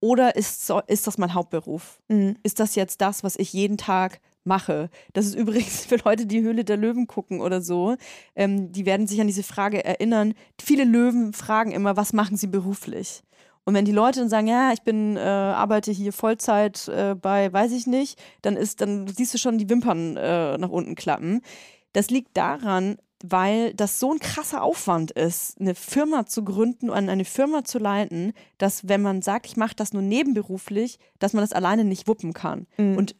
[0.00, 2.00] oder ist, so, ist das mein Hauptberuf?
[2.08, 2.36] Mhm.
[2.42, 4.90] Ist das jetzt das, was ich jeden Tag mache?
[5.12, 7.96] Das ist übrigens für Leute, die Höhle der Löwen gucken oder so,
[8.34, 10.34] ähm, die werden sich an diese Frage erinnern.
[10.60, 13.22] Viele Löwen fragen immer, was machen sie beruflich?
[13.64, 17.52] Und wenn die Leute dann sagen, ja, ich bin, äh, arbeite hier Vollzeit äh, bei,
[17.52, 21.42] weiß ich nicht, dann ist, dann siehst du schon die Wimpern äh, nach unten klappen.
[21.92, 27.08] Das liegt daran, weil das so ein krasser Aufwand ist, eine Firma zu gründen und
[27.08, 31.42] eine Firma zu leiten, dass wenn man sagt, ich mache das nur nebenberuflich, dass man
[31.42, 32.66] das alleine nicht wuppen kann.
[32.78, 32.96] Mhm.
[32.96, 33.16] Und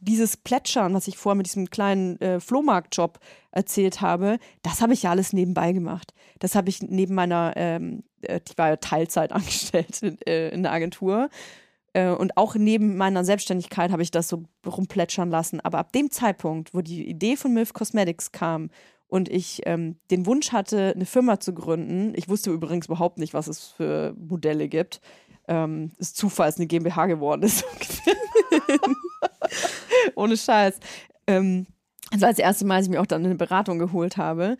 [0.00, 3.18] dieses Plätschern, was ich vorher mit diesem kleinen äh, Flohmarktjob
[3.50, 6.12] erzählt habe, das habe ich ja alles nebenbei gemacht.
[6.38, 10.62] Das habe ich neben meiner, ähm, äh, ich war ja Teilzeit angestellt in, äh, in
[10.62, 11.30] der Agentur.
[11.94, 15.60] Äh, und auch neben meiner Selbstständigkeit habe ich das so rumplätschern lassen.
[15.60, 18.70] Aber ab dem Zeitpunkt, wo die Idee von MILF Cosmetics kam
[19.08, 23.34] und ich ähm, den Wunsch hatte, eine Firma zu gründen, ich wusste übrigens überhaupt nicht,
[23.34, 25.00] was es für Modelle gibt.
[25.48, 27.64] Ähm, ist Zufall, es eine GmbH geworden ist.
[30.16, 30.80] Ohne Scheiß.
[31.28, 31.66] Ähm,
[32.10, 34.56] das war das erste Mal, dass ich mir auch dann eine Beratung geholt habe.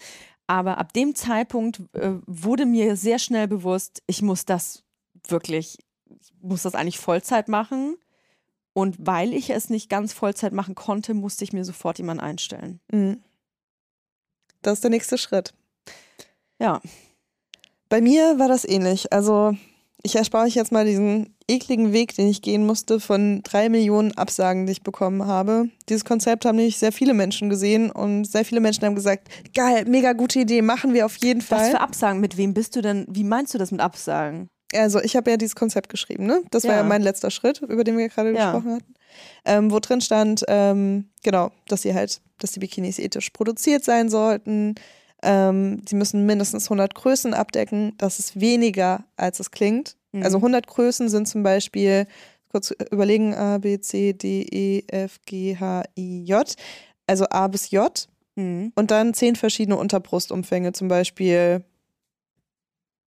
[0.47, 4.85] Aber ab dem Zeitpunkt äh, wurde mir sehr schnell bewusst, ich muss das
[5.27, 5.79] wirklich,
[6.09, 7.97] ich muss das eigentlich Vollzeit machen.
[8.73, 12.81] Und weil ich es nicht ganz Vollzeit machen konnte, musste ich mir sofort jemanden einstellen.
[12.93, 13.23] Mhm.
[14.67, 15.55] Das ist der nächste Schritt.
[16.59, 16.81] Ja.
[17.89, 19.13] Bei mir war das ähnlich.
[19.13, 19.57] Also
[20.03, 24.11] ich erspare euch jetzt mal diesen ekligen Weg, den ich gehen musste von drei Millionen
[24.19, 25.69] Absagen, die ich bekommen habe.
[25.89, 29.85] Dieses Konzept haben nämlich sehr viele Menschen gesehen und sehr viele Menschen haben gesagt, geil,
[29.87, 31.61] mega gute Idee, machen wir auf jeden Fall.
[31.61, 32.21] Was für Absagen?
[32.21, 33.07] Mit wem bist du denn?
[33.09, 34.49] Wie meinst du das mit Absagen?
[34.75, 36.43] Also ich habe ja dieses Konzept geschrieben, ne?
[36.51, 36.77] Das war Ja.
[36.79, 38.51] ja mein letzter Schritt, über den wir gerade Ja.
[38.51, 38.95] gesprochen hatten.
[39.45, 44.09] Ähm, wo drin stand, ähm, genau, dass sie halt, dass die Bikinis ethisch produziert sein
[44.09, 44.75] sollten.
[45.23, 47.95] Ähm, sie müssen mindestens 100 Größen abdecken.
[47.99, 49.97] Das ist weniger, als es klingt.
[50.13, 50.23] Mhm.
[50.23, 52.07] Also 100 Größen sind zum Beispiel,
[52.51, 56.55] kurz überlegen, A, B, C, D, E, F, G, H, I, J.
[57.07, 58.09] Also A bis J.
[58.35, 58.73] Mhm.
[58.75, 61.65] Und dann zehn verschiedene Unterbrustumfänge, zum Beispiel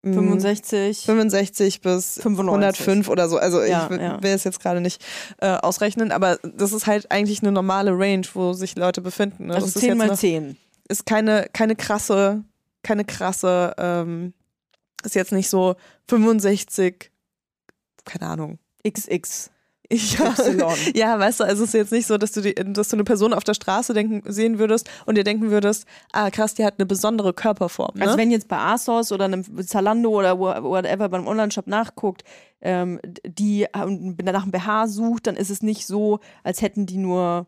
[0.05, 1.05] 65.
[1.05, 2.49] 65 bis 95.
[2.49, 3.39] 105 oder so.
[3.39, 4.23] Also Ja, ich will, ja.
[4.23, 5.05] will es jetzt gerade nicht
[5.39, 9.47] äh, ausrechnen, aber das ist halt eigentlich eine normale Range, wo sich Leute befinden.
[9.47, 9.55] Ne?
[9.55, 10.57] Also das ist 10 jetzt mal noch, 10.
[10.89, 12.45] ist keine, keine krasse,
[12.83, 14.35] keine krasse, ähm,
[15.05, 15.75] ist jetzt nicht so
[16.09, 17.11] 65,
[18.05, 18.59] keine Ahnung.
[18.87, 19.51] XX.
[19.95, 20.35] Ja,
[20.95, 23.05] ja, weißt du, also es ist jetzt nicht so, dass du, die, dass du eine
[23.05, 26.75] Person auf der Straße denken, sehen würdest und dir denken würdest, ah krass, die hat
[26.79, 27.93] eine besondere Körperform.
[27.95, 28.05] Ne?
[28.05, 32.23] Also wenn jetzt bei ASOS oder einem Zalando oder whatever beim Onlineshop nachguckt,
[32.61, 36.99] ähm, die ähm, nach einem BH sucht, dann ist es nicht so, als hätten die
[36.99, 37.47] nur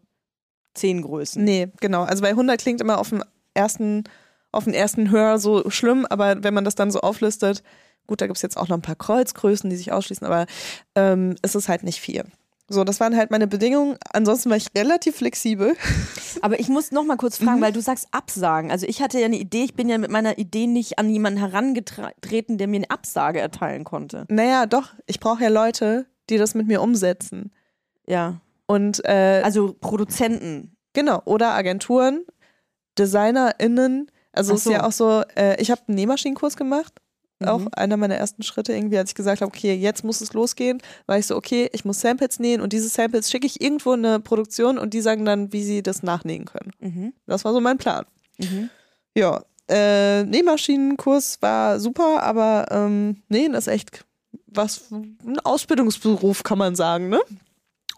[0.75, 1.43] 10 Größen.
[1.45, 2.05] Nee, genau.
[2.05, 3.23] Also bei 100 klingt immer auf dem
[3.53, 4.05] ersten,
[4.51, 7.63] auf den ersten Hör so schlimm, aber wenn man das dann so auflistet,
[8.11, 10.47] gut, da gibt es jetzt auch noch ein paar Kreuzgrößen, die sich ausschließen, aber
[10.95, 12.25] ähm, es ist halt nicht viel.
[12.73, 13.97] So, das waren halt meine Bedingungen.
[14.13, 15.75] Ansonsten war ich relativ flexibel.
[16.41, 17.63] Aber ich muss noch mal kurz fragen, Mhm.
[17.65, 18.71] weil du sagst Absagen.
[18.71, 21.41] Also ich hatte ja eine Idee, ich bin ja mit meiner Idee nicht an jemanden
[21.41, 24.25] herangetreten, der mir eine Absage erteilen konnte.
[24.29, 27.51] Naja, doch, ich brauche ja Leute, die das mit mir umsetzen.
[28.07, 28.41] Ja.
[28.69, 30.77] Und äh, Also Produzenten.
[30.93, 32.25] genau, oder Agenturen,
[32.99, 34.11] DesignerInnen.
[34.33, 36.93] Also es ist ja auch so, äh, ich habe einen Nähmaschinenkurs gemacht.
[37.47, 37.69] Auch Mhm.
[37.73, 41.19] einer meiner ersten Schritte irgendwie, als ich gesagt habe, okay, jetzt muss es losgehen, war
[41.19, 44.21] ich so, okay, ich muss Samples nähen und diese Samples schicke ich irgendwo in eine
[44.21, 46.73] Produktion und die sagen dann, wie sie das nachnähen können.
[46.81, 47.13] Mhm.
[47.27, 48.05] Das war so mein Plan.
[48.39, 48.69] Mhm.
[49.17, 54.05] Ja, äh, Nähmaschinenkurs war super, aber ähm, Nähen ist echt
[54.47, 57.21] was, ein Ausbildungsberuf, kann man sagen, ne?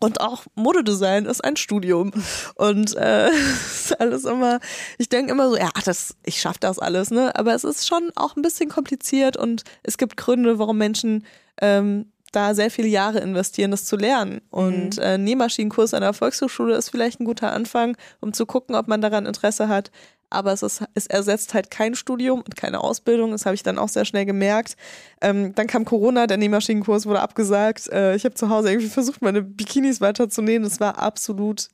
[0.03, 2.11] Und auch Modedesign ist ein Studium.
[2.57, 4.59] Und äh, ist alles immer,
[4.99, 7.35] ich denke immer so, ja, das, ich schaffe das alles, ne?
[7.37, 11.25] Aber es ist schon auch ein bisschen kompliziert und es gibt Gründe, warum Menschen
[11.61, 14.41] ähm, da sehr viele Jahre investieren, das zu lernen.
[14.51, 18.89] Und äh, Nähmaschinenkurs an der Volkshochschule ist vielleicht ein guter Anfang, um zu gucken, ob
[18.89, 19.93] man daran Interesse hat.
[20.33, 23.33] Aber es, ist, es ersetzt halt kein Studium und keine Ausbildung.
[23.33, 24.77] Das habe ich dann auch sehr schnell gemerkt.
[25.21, 27.89] Ähm, dann kam Corona, der Nähmaschinenkurs wurde abgesagt.
[27.89, 30.63] Äh, ich habe zu Hause irgendwie versucht, meine Bikinis weiterzunähen.
[30.63, 31.69] Das war absolut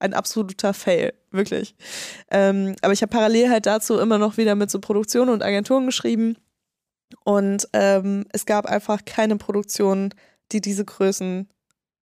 [0.00, 1.74] ein absoluter Fail, wirklich.
[2.30, 5.86] Ähm, aber ich habe parallel halt dazu immer noch wieder mit so Produktionen und Agenturen
[5.86, 6.36] geschrieben.
[7.24, 10.14] Und ähm, es gab einfach keine Produktionen,
[10.52, 11.48] die diese Größen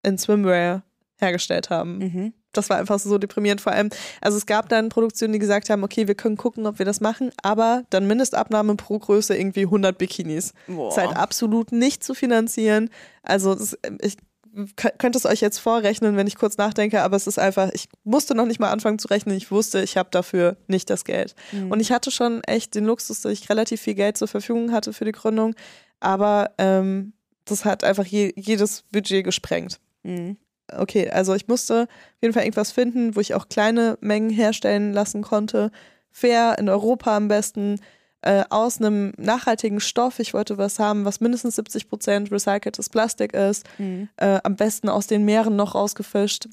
[0.02, 0.82] in Swimwear
[1.18, 1.98] hergestellt haben.
[1.98, 2.34] Mhm.
[2.56, 3.60] Das war einfach so deprimierend.
[3.60, 3.90] Vor allem,
[4.20, 7.00] also es gab dann Produktionen, die gesagt haben, okay, wir können gucken, ob wir das
[7.00, 10.52] machen, aber dann Mindestabnahme pro Größe irgendwie 100 Bikinis.
[10.66, 10.88] Boah.
[10.88, 12.90] Ist halt absolut nicht zu finanzieren.
[13.22, 14.16] Also das, ich
[14.98, 18.34] könnte es euch jetzt vorrechnen, wenn ich kurz nachdenke, aber es ist einfach, ich musste
[18.34, 19.36] noch nicht mal anfangen zu rechnen.
[19.36, 21.34] Ich wusste, ich habe dafür nicht das Geld.
[21.52, 21.70] Mhm.
[21.70, 24.92] Und ich hatte schon echt den Luxus, dass ich relativ viel Geld zur Verfügung hatte
[24.92, 25.54] für die Gründung,
[26.00, 27.12] aber ähm,
[27.44, 30.36] das hat einfach je, jedes Budget gesprengt Mhm.
[30.72, 34.92] Okay, also ich musste auf jeden Fall irgendwas finden, wo ich auch kleine Mengen herstellen
[34.92, 35.70] lassen konnte.
[36.10, 37.80] Fair in Europa am besten,
[38.22, 40.18] äh, aus einem nachhaltigen Stoff.
[40.18, 43.64] Ich wollte was haben, was mindestens 70 Prozent recyceltes Plastik ist.
[43.78, 44.08] Mhm.
[44.16, 46.48] Äh, am besten aus den Meeren noch rausgefischt.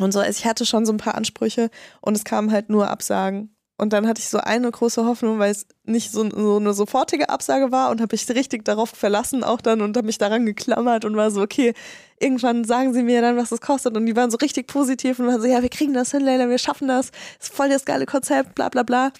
[0.00, 1.70] Und so, also ich hatte schon so ein paar Ansprüche
[2.00, 3.54] und es kamen halt nur Absagen.
[3.80, 7.28] Und dann hatte ich so eine große Hoffnung, weil es nicht so, so eine sofortige
[7.28, 11.04] Absage war und habe mich richtig darauf verlassen auch dann und habe mich daran geklammert
[11.04, 11.74] und war so, okay,
[12.18, 13.96] irgendwann sagen sie mir dann, was das kostet.
[13.96, 16.48] Und die waren so richtig positiv und waren so, ja, wir kriegen das hin, Leila,
[16.48, 17.12] wir schaffen das.
[17.40, 19.12] Ist voll das geile Konzept, bla bla bla.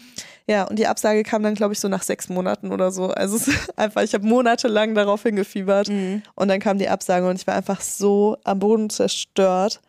[0.49, 3.11] Ja, und die Absage kam dann, glaube ich, so nach sechs Monaten oder so.
[3.11, 5.89] Also es ist einfach, ich habe monatelang darauf hingefiebert.
[5.89, 6.23] Mhm.
[6.35, 9.81] Und dann kam die Absage und ich war einfach so am Boden zerstört.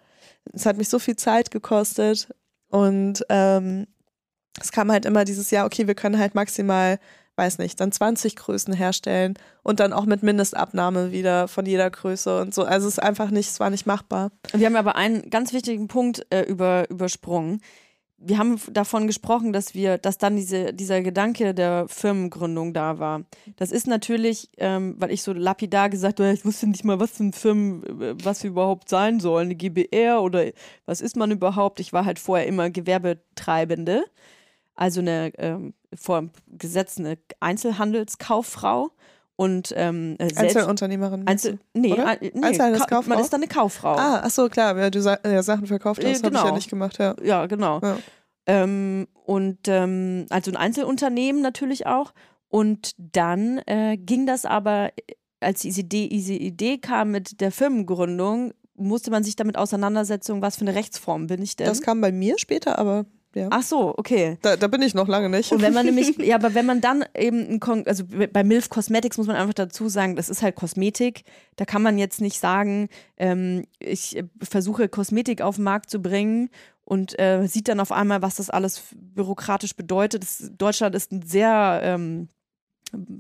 [0.54, 2.30] Es hat mich so viel Zeit gekostet.
[2.70, 3.88] Und ähm,
[4.62, 7.00] es kam halt immer dieses Jahr, okay, wir können halt maximal,
[7.36, 12.42] weiß nicht, dann 20 Größen herstellen und dann auch mit Mindestabnahme wieder von jeder Größe
[12.42, 12.64] und so.
[12.64, 14.32] Also es ist einfach nicht, es war nicht machbar.
[14.54, 17.62] Wir haben aber einen ganz wichtigen Punkt äh, über, übersprungen.
[18.22, 23.24] Wir haben davon gesprochen, dass wir, dass dann diese, dieser Gedanke der Firmengründung da war.
[23.56, 27.12] Das ist natürlich, ähm, weil ich so lapidar gesagt habe, ich wusste nicht mal, was
[27.12, 30.48] für ein Firmen, äh, was wir überhaupt sein sollen, eine GBR oder
[30.86, 31.80] was ist man überhaupt?
[31.80, 34.04] Ich war halt vorher immer Gewerbetreibende,
[34.80, 38.92] also eine ähm, vor dem Gesetz eine Einzelhandelskauffrau
[39.36, 41.28] und ähm, äh, Einzelunternehmerin.
[41.28, 42.18] Einzel, nee, oder?
[42.22, 43.10] nee Einzelhandelskauffrau?
[43.10, 43.96] man ist dann eine Kauffrau.
[43.96, 46.46] Ah, ach so, klar, ja, du Sa ja, Sachen verkauft hast, Äh, habe ich genau.
[46.46, 47.16] ja nicht gemacht, ja.
[47.22, 47.82] Ja, genau.
[47.82, 47.98] Ja.
[48.46, 52.14] Ähm, und ähm, also ein Einzelunternehmen natürlich auch.
[52.48, 57.52] Und dann äh, ging das aber, äh, als diese Idee, diese Idee kam mit der
[57.52, 61.68] Firmengründung, musste man sich damit auseinandersetzen, was für eine Rechtsform bin ich denn?
[61.68, 63.48] Das kam bei mir später, aber ja.
[63.52, 64.38] Ach so, okay.
[64.42, 65.52] Da, da bin ich noch lange nicht.
[65.52, 69.28] Und wenn man nämlich, ja, aber wenn man dann eben, also bei MILF Cosmetics muss
[69.28, 71.24] man einfach dazu sagen, das ist halt Kosmetik.
[71.56, 76.02] Da kann man jetzt nicht sagen, ähm, ich äh, versuche Kosmetik auf den Markt zu
[76.02, 76.50] bringen
[76.84, 80.24] und äh, sieht dann auf einmal, was das alles bürokratisch bedeutet.
[80.24, 82.30] Das, Deutschland ist ein sehr, ähm,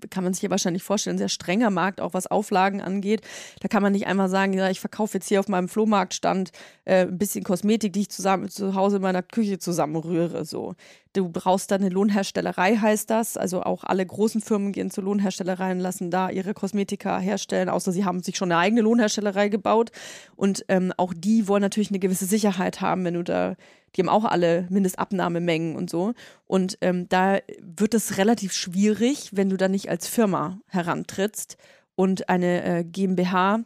[0.09, 3.21] kann man sich ja wahrscheinlich vorstellen, sehr strenger Markt, auch was Auflagen angeht.
[3.61, 6.51] Da kann man nicht einmal sagen, ja, ich verkaufe jetzt hier auf meinem Flohmarktstand
[6.85, 10.45] äh, ein bisschen Kosmetik, die ich zusammen zu Hause in meiner Küche zusammenrühre.
[10.45, 10.75] So.
[11.13, 13.35] Du brauchst dann eine Lohnherstellerei, heißt das.
[13.35, 18.05] Also auch alle großen Firmen gehen zu Lohnherstellereien, lassen da ihre Kosmetika herstellen, außer sie
[18.05, 19.91] haben sich schon eine eigene Lohnherstellerei gebaut.
[20.35, 23.55] Und ähm, auch die wollen natürlich eine gewisse Sicherheit haben, wenn du da,
[23.95, 26.13] die haben auch alle Mindestabnahmemengen und so.
[26.45, 31.57] Und ähm, da wird es relativ schwierig, wenn du da nicht als Firma herantrittst.
[31.95, 33.63] Und eine äh, GmbH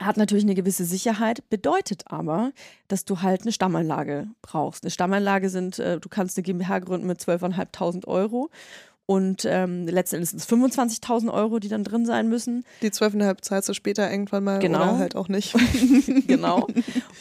[0.00, 2.52] hat natürlich eine gewisse Sicherheit, bedeutet aber,
[2.88, 4.84] dass du halt eine Stammanlage brauchst.
[4.84, 8.50] Eine Stammanlage sind, äh, du kannst eine GmbH gründen mit 12.500 Euro
[9.12, 12.64] und ähm, letztendlich sind es 25.000 Euro, die dann drin sein müssen.
[12.80, 14.82] Die 12,5 zahlst du später irgendwann mal Genau.
[14.84, 15.54] oder halt auch nicht.
[16.26, 16.66] genau.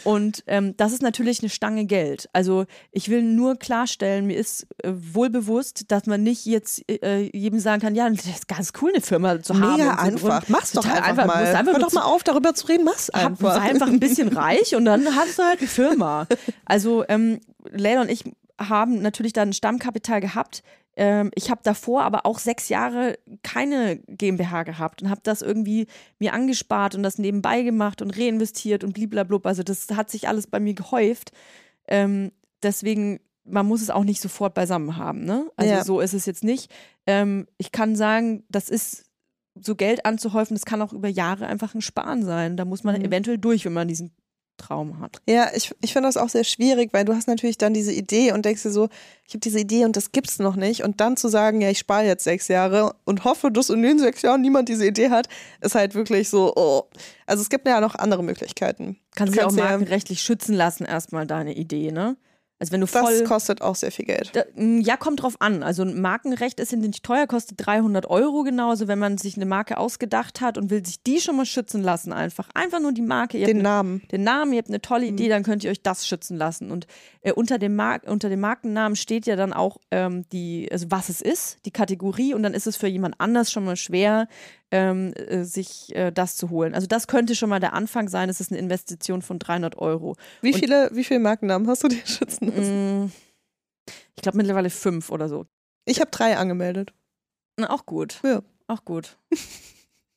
[0.06, 2.30] Und ähm, das ist natürlich eine Stange Geld.
[2.32, 7.30] Also ich will nur klarstellen, mir ist äh, wohl bewusst, dass man nicht jetzt äh,
[7.34, 9.76] jedem sagen kann, ja, das ist ganz cool, eine Firma zu haben.
[9.78, 10.44] Mega einfach.
[10.48, 11.46] Mach's doch einfach, Du mal.
[11.56, 12.86] einfach Hör doch mal auf, darüber zu reden.
[12.86, 13.56] Mach's hab, einfach.
[13.56, 16.26] sei einfach ein bisschen reich und dann hast du halt eine Firma.
[16.66, 18.24] Also ähm, Leila und ich
[18.60, 20.64] haben natürlich dann ein Stammkapital gehabt.
[20.98, 25.88] Ähm, ich habe davor aber auch sechs Jahre keine GmbH gehabt und habe das irgendwie
[26.20, 29.46] mir angespart und das nebenbei gemacht und reinvestiert und bliblablub.
[29.46, 31.32] Also das hat sich alles bei mir gehäuft.
[31.88, 35.24] Ähm, deswegen, man muss es auch nicht sofort beisammen haben.
[35.24, 35.50] Ne?
[35.56, 35.84] Also Ja.
[35.84, 36.70] so ist es jetzt nicht.
[37.08, 39.06] Ähm, ich kann sagen, das ist
[39.56, 42.56] so Geld anzuhäufen, das kann auch über Jahre einfach ein Sparen sein.
[42.58, 43.06] Da muss man Mhm.
[43.06, 44.12] eventuell durch, wenn man diesen
[44.62, 45.22] Traum hat.
[45.28, 48.32] Ja, ich, ich finde das auch sehr schwierig, weil du hast natürlich dann diese Idee
[48.32, 48.90] und denkst dir so,
[49.28, 50.84] ich habe diese Idee und das gibt's noch nicht.
[50.84, 53.98] Und dann zu sagen, ja, ich spare jetzt sechs Jahre und hoffe, dass in den
[54.00, 55.28] sechs Jahren niemand diese Idee hat,
[55.62, 56.84] ist halt wirklich so, oh.
[57.26, 58.98] Also es gibt ja noch andere Möglichkeiten.
[59.16, 62.18] Kannst Du du auch kannst ja- markenrechtlich schützen lassen, erstmal deine Idee, ne?
[62.62, 63.24] Also wenn du Das voll.
[63.24, 64.30] kostet auch sehr viel Geld.
[64.36, 65.64] Da- mm, Ja, kommt drauf an.
[65.64, 69.80] Also ein Markenrecht ist nicht teuer, kostet 300 Euro genauso, wenn man sich eine Marke
[69.80, 72.50] ausgedacht hat und will sich die schon mal schützen lassen einfach.
[72.54, 73.40] Einfach nur die Marke.
[73.40, 74.02] Den eine- Namen.
[74.12, 75.14] den Namen, ihr habt eine tolle Mhm.
[75.14, 76.70] Idee, dann könnt ihr euch das schützen lassen.
[76.70, 76.86] Und
[77.22, 81.10] äh, unter, dem Mar unter dem Markennamen steht ja dann auch ähm, die, also was
[81.10, 84.28] es ist, die Kategorie und dann ist es für jemand anders schon mal schwer,
[84.72, 86.74] ähm, äh, sich äh, das zu holen.
[86.74, 88.30] Also das könnte schon mal der Anfang sein.
[88.30, 90.16] Es ist eine Investition von 300 Euro.
[90.42, 93.04] Wie Und- viele, wie viele Markennamen hast du dir schützen lassen?
[93.06, 93.12] Mm,
[94.16, 95.46] Ich glaube mittlerweile fünf oder so.
[95.86, 96.94] Ich habe drei angemeldet.
[97.58, 98.20] Na, auch gut.
[98.24, 98.42] Ja.
[98.68, 99.18] Auch gut.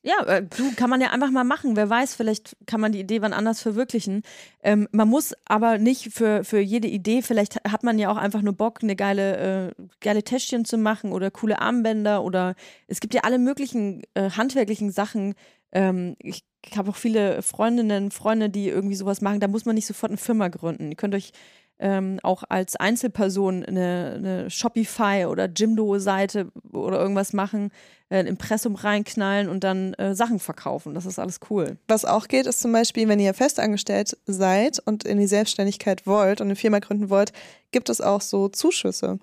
[0.05, 1.75] Ja, äh, du kann man ja einfach mal machen.
[1.75, 4.21] Wer weiß, vielleicht kann man die Idee wann anders verwirklichen.
[4.61, 8.43] Ähm, man muss aber nicht für, für jede Idee, vielleicht hat man ja auch einfach
[8.43, 12.53] nur Bock, eine geile, äh, geile Täschchen zu machen oder coole Armbänder oder
[12.85, 15.33] es gibt ja alle möglichen äh, handwerklichen Sachen.
[15.71, 16.45] Ähm, ich
[16.75, 19.39] habe auch viele Freundinnen, Freunde, die irgendwie sowas machen.
[19.39, 20.91] Da muss man nicht sofort eine Firma gründen.
[20.91, 21.31] Ihr könnt euch
[21.79, 27.71] ähm, auch als Einzelperson eine, eine Shopify oder Jimdo-Seite oder irgendwas machen,
[28.09, 30.93] äh, ein Impressum reinknallen und dann äh, Sachen verkaufen.
[30.93, 31.77] Das ist alles cool.
[31.87, 36.39] Was auch geht, ist zum Beispiel, wenn ihr festangestellt seid und in die Selbstständigkeit wollt
[36.39, 37.33] und eine Firma gründen wollt,
[37.71, 39.19] gibt es auch so Zuschüsse.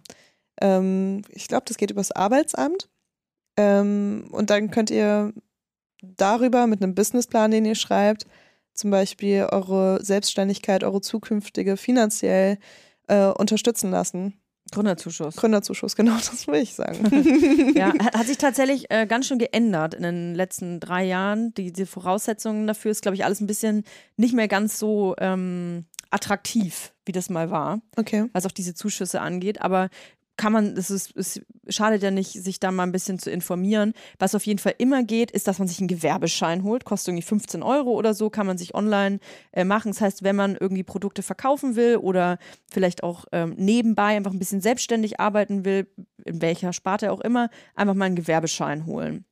[0.60, 2.88] Ähm, ich glaube, das geht übers Arbeitsamt.
[3.56, 5.32] Ähm, und dann könnt ihr
[6.02, 8.26] darüber mit einem Businessplan, den ihr schreibt,
[8.74, 12.58] zum Beispiel eure Selbstständigkeit, eure zukünftige finanziell
[13.08, 14.34] äh, unterstützen lassen.
[14.70, 15.36] Gründerzuschuss.
[15.36, 17.72] Gründerzuschuss, genau, das will ich sagen.
[17.76, 21.54] ja, hat, sich tatsächlich äh, ganz schön geändert in den letzten drei Jahren.
[21.54, 23.84] Die, die Voraussetzungen dafür ist, glaube ich, alles ein bisschen
[24.16, 27.80] nicht mehr ganz so ähm, attraktiv, wie das mal war.
[27.96, 28.26] Okay.
[28.32, 29.60] Was auch diese Zuschüsse angeht.
[29.62, 29.88] Aber
[30.36, 33.92] kann man, es, ist, es schadet ja nicht, sich da mal ein bisschen zu informieren.
[34.18, 36.84] Was auf jeden Fall immer geht, ist, dass man sich einen Gewerbeschein holt.
[36.84, 39.18] Kostet irgendwie 15 Euro oder so, kann man sich online
[39.52, 39.92] äh, machen.
[39.92, 42.38] Das heißt, wenn man irgendwie Produkte verkaufen will oder
[42.70, 45.86] vielleicht auch ähm, nebenbei einfach ein bisschen selbstständig arbeiten will,
[46.24, 49.24] in welcher Sparte auch immer, einfach mal einen Gewerbeschein holen.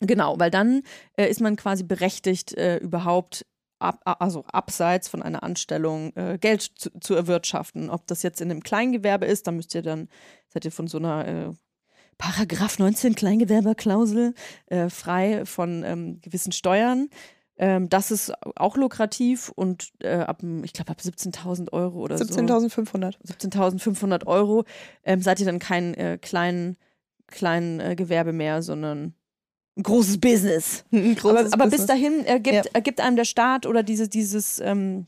[0.00, 0.82] Genau, weil dann
[1.16, 3.46] äh, ist man quasi berechtigt, äh, überhaupt
[3.78, 7.90] ab, also abseits von einer Anstellung äh, Geld zu, zu, erwirtschaften.
[7.90, 10.08] Ob das jetzt in einem Kleingewerbe ist, dann müsst ihr dann,
[10.48, 11.52] seid ihr von so einer äh,
[12.18, 14.34] Paragraph 19 Kleingewerberklausel
[14.66, 17.08] äh, frei von ähm, gewissen Steuern.
[17.58, 22.48] Ähm, das ist auch lukrativ und äh, ab, ich glaube, ab 17.000 Euro oder 17
[22.48, 22.54] so.
[22.54, 23.16] 17.500.
[23.24, 24.64] 17.500 Euro
[25.04, 26.76] ähm, seid ihr dann kein äh, klein,
[27.26, 29.14] klein äh, Gewerbe mehr, sondern
[29.76, 30.84] ein großes Business.
[30.92, 31.80] Ein großes aber, aber Business.
[31.80, 32.62] bis dahin ergibt, Ja.
[32.72, 35.06] ergibt einem der Staat oder diese, dieses, ähm,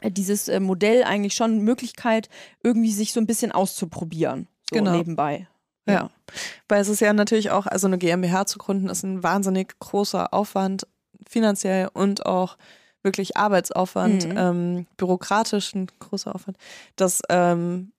[0.00, 2.28] äh, dieses äh, Modell eigentlich schon Möglichkeit,
[2.62, 4.48] irgendwie sich so ein bisschen auszuprobieren.
[4.70, 4.92] So Genau.
[4.96, 5.48] nebenbei.
[5.88, 6.10] Ja.
[6.68, 10.32] Weil es ist ja natürlich auch, also eine GmbH zu gründen, ist ein wahnsinnig großer
[10.32, 10.86] Aufwand,
[11.26, 12.56] finanziell und auch
[13.02, 14.34] wirklich Arbeitsaufwand, Mhm.
[14.36, 16.56] ähm, bürokratisch ein großer Aufwand.
[16.96, 17.92] Das ähm,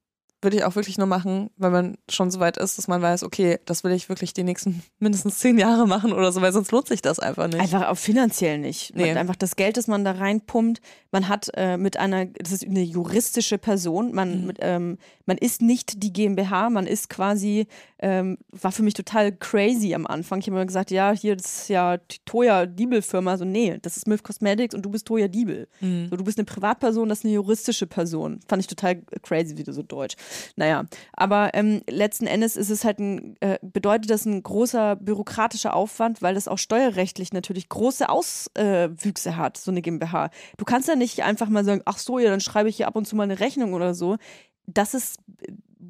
[0.43, 3.23] würde ich auch wirklich nur machen, weil man schon so weit ist, dass man weiß,
[3.23, 6.71] okay, das will ich wirklich die nächsten mindestens zehn Jahre machen oder so, weil sonst
[6.71, 7.59] lohnt sich das einfach nicht.
[7.59, 8.95] Einfach auch finanziell nicht.
[8.95, 9.07] Nee.
[9.07, 10.81] Man, einfach das Geld, das man da reinpumpt,
[11.11, 14.47] man hat äh, mit einer, das ist eine juristische Person, man, Mhm.
[14.47, 17.67] mit, ähm, man ist nicht die GmbH, man ist quasi,
[17.99, 20.39] ähm, war für mich total crazy am Anfang.
[20.39, 23.37] Ich habe immer gesagt, ja, hier, das ist ja Toya Diebel Firma.
[23.37, 25.67] So, nee, das ist Milf Cosmetics und du bist Toya Diebel.
[25.81, 26.07] Mhm.
[26.09, 28.39] So, du bist eine Privatperson, das ist eine juristische Person.
[28.47, 30.15] Fand ich total crazy, wieder so deutsch.
[30.55, 35.75] Naja, aber ähm, letzten Endes ist es halt ein, äh, bedeutet das ein großer bürokratischer
[35.75, 40.29] Aufwand, weil das auch steuerrechtlich natürlich große Auswüchse hat, so eine GmbH.
[40.57, 42.95] Du kannst ja nicht einfach mal sagen, ach so, ja, dann schreibe ich hier ab
[42.95, 44.17] und zu mal eine Rechnung oder so.
[44.65, 45.17] Das ist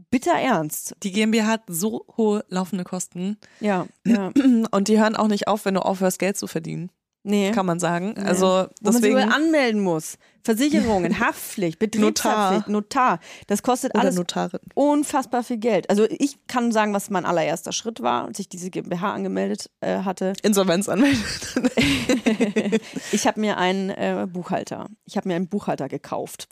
[0.10, 0.96] bitter ernst.
[1.04, 4.32] Die GmbH hat so hohe laufende Kosten Ja, ja.
[4.72, 6.92] und die hören auch nicht auf, wenn du aufhörst, Geld zu verdienen,
[7.24, 7.52] Nee.
[7.52, 8.14] kann man sagen.
[8.18, 8.24] Nee.
[8.24, 10.18] Also Wo man sich deswegen anmelden muss.
[10.44, 13.20] Versicherungen, Haftpflicht, Betriebshaftpflicht, Notar.
[13.48, 14.60] Das kostet oder alles Notarin.
[14.76, 15.90] unfassbar viel Geld.
[15.90, 20.00] Also ich kann sagen, was mein allererster Schritt war, als ich diese GmbH angemeldet äh,
[20.00, 20.34] hatte.
[20.44, 21.24] Insolvenz anmelden.
[23.14, 26.50] ich habe mir einen äh, Buchhalter, ich habe mir einen Buchhalter gekauft.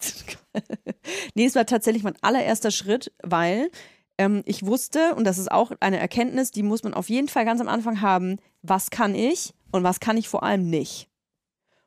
[1.36, 3.70] nee, es war tatsächlich mein allererster Schritt, weil
[4.18, 7.44] ähm, ich wusste, und das ist auch eine Erkenntnis, die muss man auf jeden Fall
[7.44, 11.08] ganz am Anfang haben, was kann ich und was kann ich vor allem nicht.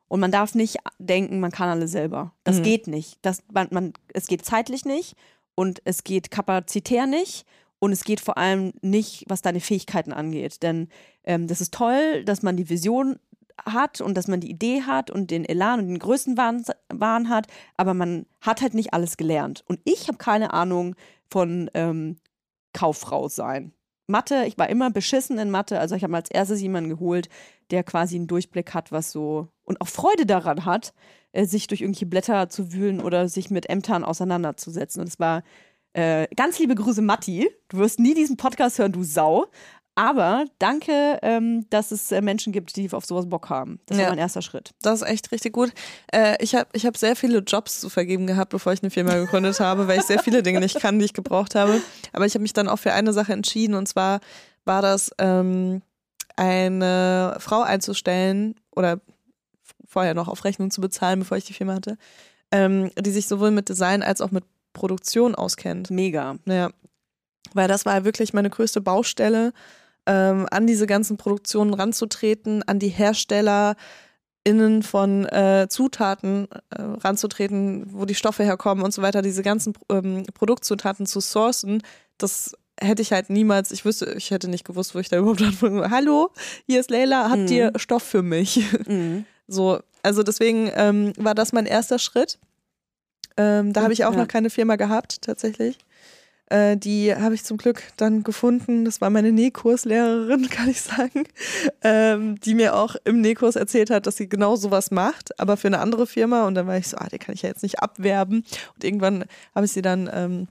[0.08, 2.32] Und man darf nicht denken, man kann alles selber.
[2.44, 2.62] Das Mhm.
[2.62, 3.18] geht nicht.
[3.22, 5.16] Das, man, man, es geht zeitlich nicht
[5.54, 7.46] und es geht kapazitär nicht
[7.78, 10.62] und es geht vor allem nicht, was deine Fähigkeiten angeht.
[10.62, 10.88] Denn
[11.24, 13.18] ähm, das ist toll, dass man die Vision
[13.64, 17.28] hat und dass man die Idee hat und den Elan und den größten Wahn, Wahn
[17.28, 19.64] hat, aber man hat halt nicht alles gelernt.
[19.68, 20.96] Und ich habe keine Ahnung
[21.30, 22.16] von ähm,
[22.72, 23.72] Kauffrau sein.
[24.06, 27.28] Mathe, ich war immer beschissen in Mathe, also ich habe als erstes jemanden geholt,
[27.70, 30.92] der quasi einen Durchblick hat, was so und auch Freude daran hat,
[31.32, 35.00] äh, sich durch irgendwelche Blätter zu wühlen oder sich mit Ämtern auseinanderzusetzen.
[35.00, 35.42] Und es war
[35.94, 37.48] äh, ganz liebe Grüße, Matti.
[37.68, 39.46] Du wirst nie diesen Podcast hören, du Sau.
[39.96, 43.78] Aber danke, ähm, dass es äh, Menschen gibt, die auf sowas Bock haben.
[43.86, 44.04] Das Ja.
[44.04, 44.72] war mein erster Schritt.
[44.82, 45.72] Das ist echt richtig gut.
[46.12, 49.14] Äh, ich habe ich hab sehr viele Jobs zu vergeben gehabt, bevor ich eine Firma
[49.14, 51.80] gegründet habe, weil ich sehr viele Dinge nicht kann, die ich gebraucht habe.
[52.12, 54.18] Aber ich habe mich dann auch für eine Sache entschieden und zwar
[54.64, 55.82] war das ähm,
[56.36, 59.00] eine Frau einzustellen oder
[59.86, 61.96] vorher noch auf Rechnung zu bezahlen, bevor ich die Firma hatte,
[62.50, 65.90] ähm, die sich sowohl mit Design als auch mit Produktion auskennt.
[65.90, 66.36] Mega.
[66.46, 66.70] Ja,
[67.52, 69.52] weil das war wirklich meine größte Baustelle,
[70.06, 73.76] ähm, an diese ganzen Produktionen ranzutreten, an die Hersteller
[74.44, 79.72] innen von äh, Zutaten äh, ranzutreten, wo die Stoffe herkommen und so weiter, diese ganzen
[79.90, 81.82] ähm, Produktzutaten zu sourcen,
[82.18, 85.40] das hätte ich halt niemals, ich wüsste, ich hätte nicht gewusst, wo ich da überhaupt
[85.42, 85.88] anfange.
[85.90, 86.30] Hallo,
[86.66, 87.56] hier ist Leila, habt Mhm.
[87.56, 88.60] ihr Stoff für mich?
[88.86, 89.24] Mhm.
[89.46, 92.38] So, also deswegen ähm, war das mein erster Schritt.
[93.36, 94.18] Ähm, da habe ich auch Ja.
[94.20, 95.76] noch keine Firma gehabt, tatsächlich.
[96.46, 98.84] Äh, die habe ich zum Glück dann gefunden.
[98.84, 101.24] Das war meine Nähkurslehrerin, kann ich sagen,
[101.82, 105.68] ähm, die mir auch im Nähkurs erzählt hat, dass sie genau sowas macht, aber für
[105.68, 106.46] eine andere Firma.
[106.46, 108.44] Und dann war ich so, ah, die kann ich ja jetzt nicht abwerben.
[108.74, 109.24] Und irgendwann
[109.54, 110.48] habe ich sie dann ähm,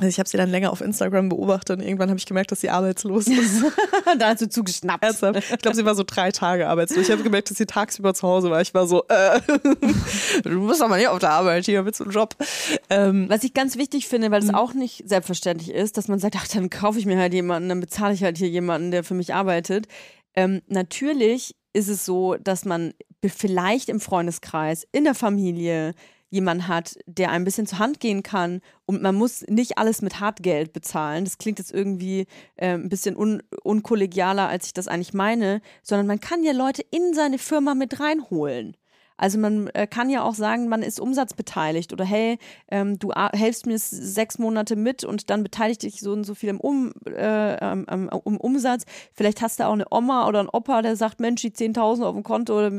[0.00, 2.60] Also ich habe sie dann länger auf Instagram beobachtet und irgendwann habe ich gemerkt, dass
[2.62, 3.62] sie arbeitslos ist.
[4.18, 5.04] da hast du zugeschnappt.
[5.04, 5.42] Ernsthaft.
[5.52, 7.04] Ich glaube, sie war so drei Tage arbeitslos.
[7.06, 8.60] Ich habe gemerkt, dass sie tagsüber zu Hause war.
[8.62, 9.40] Ich war so, äh,
[10.42, 12.34] du bist doch mal nicht auf der Arbeit, hier willst du einen Job.
[12.88, 14.54] Ähm, Was ich ganz wichtig finde, weil es Mhm.
[14.54, 17.80] auch nicht selbstverständlich ist, dass man sagt, ach, dann kaufe ich mir halt jemanden, dann
[17.80, 19.86] bezahle ich halt hier jemanden, der für mich arbeitet.
[20.34, 22.94] Ähm, natürlich ist es so, dass man
[23.26, 25.92] vielleicht im Freundeskreis, in der Familie
[26.30, 30.20] jemanden hat, der ein bisschen zur Hand gehen kann und man muss nicht alles mit
[30.20, 31.24] Hartgeld bezahlen.
[31.24, 32.26] Das klingt jetzt irgendwie
[32.56, 36.82] äh, ein bisschen un unkollegialer, als ich das eigentlich meine, sondern man kann ja Leute
[36.90, 38.76] in seine Firma mit reinholen.
[39.20, 42.38] Also man äh, kann ja auch sagen, man ist umsatzbeteiligt oder hey,
[42.70, 46.48] ähm, du helfst mir sechs Monate mit und dann beteiligt dich so und so viel
[46.48, 48.84] im um, äh, ähm, um Umsatz.
[49.12, 52.14] Vielleicht hast du auch eine Oma oder einen Opa, der sagt, Mensch, die 10.000 auf
[52.14, 52.72] dem Konto oder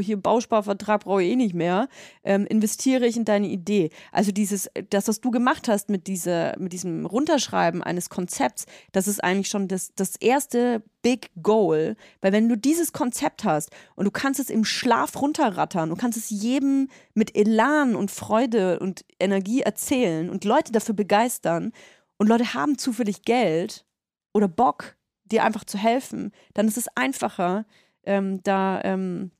[0.00, 1.88] hier Bausparvertrag brauche ich eh nicht mehr.
[2.24, 3.90] Ähm, investiere ich in deine Idee.
[4.10, 9.06] Also dieses, das, was du gemacht hast mit, dieser, mit diesem Runterschreiben eines Konzepts, das
[9.06, 11.96] ist eigentlich schon das, das erste Big Goal.
[12.22, 16.16] Weil wenn du dieses Konzept hast und du kannst es im Schlaf runterrattern, du kannst
[16.18, 21.72] es jedem mit Elan und Freude und Energie erzählen und Leute dafür begeistern
[22.16, 23.84] und Leute haben zufällig Geld
[24.32, 27.66] oder Bock, dir einfach zu helfen, dann ist es einfacher,
[28.04, 29.30] ähm, da ähm,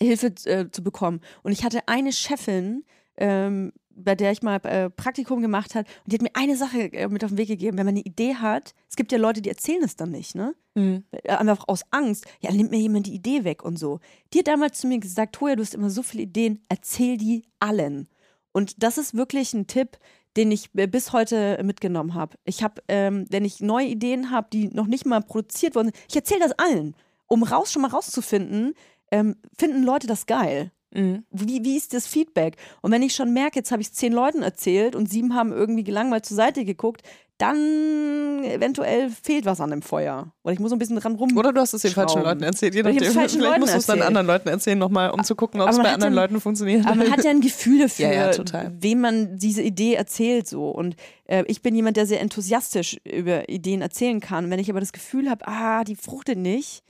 [0.00, 1.20] Hilfe äh, zu bekommen.
[1.42, 2.84] Und ich hatte eine Chefin,
[3.16, 6.92] ähm, bei der ich mal äh, Praktikum gemacht habe, und die hat mir eine Sache
[6.92, 7.78] äh, mit auf den Weg gegeben.
[7.78, 10.54] Wenn man eine Idee hat, es gibt ja Leute, die erzählen es dann nicht, ne?
[10.74, 11.04] Mhm.
[11.10, 14.00] Äh, Einfach aus Angst, ja, nimmt mir jemand die Idee weg und so.
[14.32, 17.44] Die hat damals zu mir gesagt, Toja, du hast immer so viele Ideen, erzähl die
[17.58, 18.08] allen.
[18.52, 19.98] Und das ist wirklich ein Tipp,
[20.36, 22.36] den ich äh, bis heute mitgenommen habe.
[22.44, 26.16] Ich habe, ähm, wenn ich neue Ideen habe, die noch nicht mal produziert wurden, ich
[26.16, 26.94] erzähle das allen,
[27.26, 28.74] um raus schon mal rauszufinden,
[29.10, 30.70] ähm, finden Leute das geil.
[30.94, 31.24] Mhm.
[31.30, 32.56] Wie, wie ist das Feedback?
[32.80, 35.52] Und wenn ich schon merke, jetzt habe ich es zehn Leuten erzählt und sieben haben
[35.52, 37.02] irgendwie gelangweilt zur Seite geguckt,
[37.36, 40.32] dann eventuell fehlt was an dem Feuer.
[40.42, 41.36] Oder ich muss so ein bisschen dran rum.
[41.36, 42.22] Oder du hast es den falschen.
[42.22, 42.98] Leuten erzählt, je nachdem.
[43.12, 45.76] Vielleicht Leuten musst du es dann anderen Leuten erzählen nochmal, um zu gucken, ob es
[45.78, 46.84] bei anderen ja- Leuten funktioniert.
[46.84, 48.72] Aber man hat ja ein Gefühl dafür, Ja, ja, total.
[48.80, 50.68] wem man diese Idee erzählt so.
[50.70, 54.50] Und äh, ich bin jemand, der sehr enthusiastisch über Ideen erzählen kann.
[54.50, 56.82] Wenn ich aber das Gefühl habe, ah, die fruchtet nicht,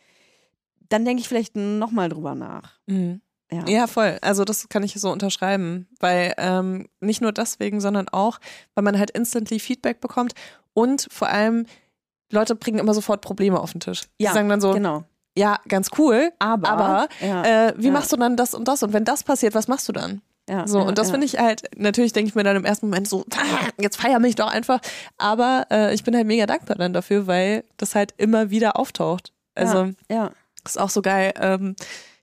[0.88, 2.78] dann denke ich vielleicht nochmal drüber nach.
[2.86, 3.20] Mhm.
[3.50, 3.64] Ja.
[3.66, 4.18] Ja, voll.
[4.20, 8.38] Also das kann ich so unterschreiben, weil ähm, nicht nur deswegen, sondern auch,
[8.74, 10.34] weil man halt instantly Feedback bekommt
[10.74, 11.66] und vor allem
[12.30, 14.02] Leute bringen immer sofort Probleme auf den Tisch.
[14.20, 15.04] Die Ja, sagen dann so, Genau.
[15.36, 17.92] ja, ganz cool, Aber, aber ja, äh, wie ja.
[17.92, 18.82] machst du dann das und das?
[18.82, 20.20] Und wenn das passiert, was machst du dann?
[20.48, 21.12] ja, So, ja, und das ja.
[21.12, 23.24] finde ich halt, natürlich denke ich mir dann im ersten Moment so,
[23.80, 24.80] jetzt feier mich doch einfach.
[25.16, 29.32] Aber äh, ich bin halt mega dankbar dann dafür, weil das halt immer wieder auftaucht.
[29.54, 30.30] Also ja.
[30.64, 31.32] ist auch so geil.
[31.40, 31.76] Ähm,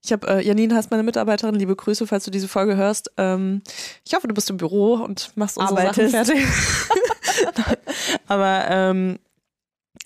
[0.06, 3.12] ich habe, äh, Janine heißt meine Mitarbeiterin, liebe Grüße, falls du diese Folge hörst.
[3.18, 3.62] Ähm,
[4.06, 6.12] ich hoffe, du bist im Büro und machst unsere Arbeitest.
[6.12, 6.45] Sachen fertig.
[8.28, 9.20] Aber ähm,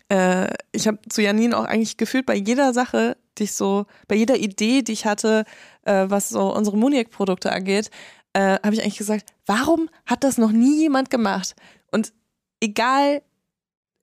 [0.10, 4.16] äh, ich habe zu Janine auch eigentlich gefühlt bei jeder Sache, die ich so, bei
[4.16, 5.46] jeder Idee, die ich hatte,
[5.84, 7.90] äh, was so unsere Muniac-Produkte angeht,
[8.34, 11.56] äh, habe ich eigentlich gesagt, warum hat das noch nie jemand gemacht?
[11.92, 12.14] Und
[12.62, 13.22] egal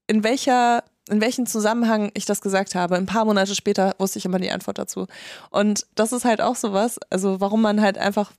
[0.06, 2.96] in welcher in welchem Zusammenhang ich das gesagt habe.
[2.96, 5.06] Ein paar Monate später wusste ich immer die Antwort dazu.
[5.50, 8.32] Und das ist halt auch sowas, also warum man halt einfach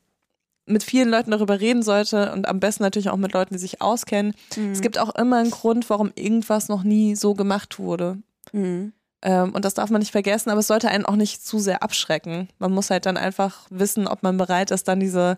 [0.66, 3.82] mit vielen Leuten darüber reden sollte und am besten natürlich auch mit Leuten, die sich
[3.82, 4.34] auskennen.
[4.58, 4.72] Mhm.
[4.72, 8.18] Es gibt auch immer einen Grund, warum irgendwas noch nie so gemacht wurde.
[8.52, 8.92] Mhm.
[9.22, 11.84] Ähm, und das darf man nicht vergessen, aber es sollte einen auch nicht zu sehr
[11.84, 12.50] abschrecken.
[12.60, 15.38] Man muss halt dann einfach wissen, ob man bereit ist, dann diese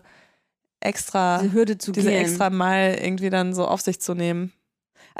[0.80, 2.20] extra, Diese Hürde zu diese gehen.
[2.22, 4.52] extra Mal irgendwie dann so auf sich zu nehmen.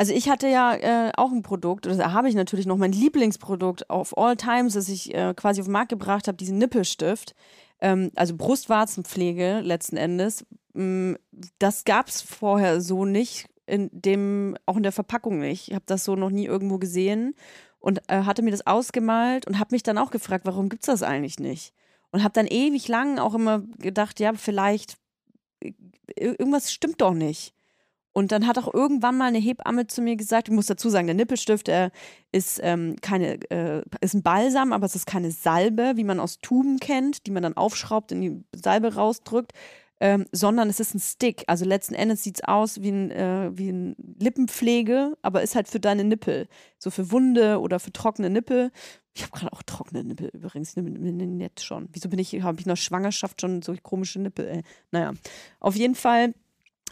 [0.00, 2.90] Also ich hatte ja äh, auch ein Produkt, oder da habe ich natürlich noch mein
[2.90, 7.34] Lieblingsprodukt auf all times, das ich äh, quasi auf den Markt gebracht habe, diesen Nippelstift.
[7.82, 10.46] Ähm, also Brustwarzenpflege letzten Endes.
[10.72, 11.16] Mm,
[11.58, 15.68] Das gab es vorher so nicht, in dem, auch in der Verpackung nicht.
[15.68, 17.34] Ich habe das so noch nie irgendwo gesehen
[17.78, 20.86] und äh, hatte mir das ausgemalt und habe mich dann auch gefragt, warum gibt es
[20.86, 21.74] das eigentlich nicht?
[22.10, 24.96] Und habe dann ewig lang auch immer gedacht, ja, vielleicht
[25.62, 25.74] äh,
[26.16, 27.52] irgendwas stimmt doch nicht.
[28.12, 31.06] Und dann hat auch irgendwann mal eine Hebamme zu mir gesagt, ich muss dazu sagen,
[31.06, 31.90] der Nippelstift äh,
[32.32, 36.38] ist ähm, keine, äh, ist ein Balsam, aber es ist keine Salbe, wie man aus
[36.38, 39.52] Tuben kennt, die man dann aufschraubt, in die Salbe rausdrückt,
[40.00, 41.44] ähm, sondern es ist ein Stick.
[41.46, 45.68] Also letzten Endes sieht es aus wie ein, äh, wie ein Lippenpflege, aber ist halt
[45.68, 46.48] für deine Nippel.
[46.78, 48.72] So für Wunde oder für trockene Nippel.
[49.14, 51.88] Ich habe gerade auch trockene Nippel übrigens, jetzt schon.
[51.92, 54.62] Wieso bin ich, habe ich der Schwangerschaft schon so komische Nippel, ey.
[54.90, 55.12] Naja,
[55.60, 56.32] auf jeden Fall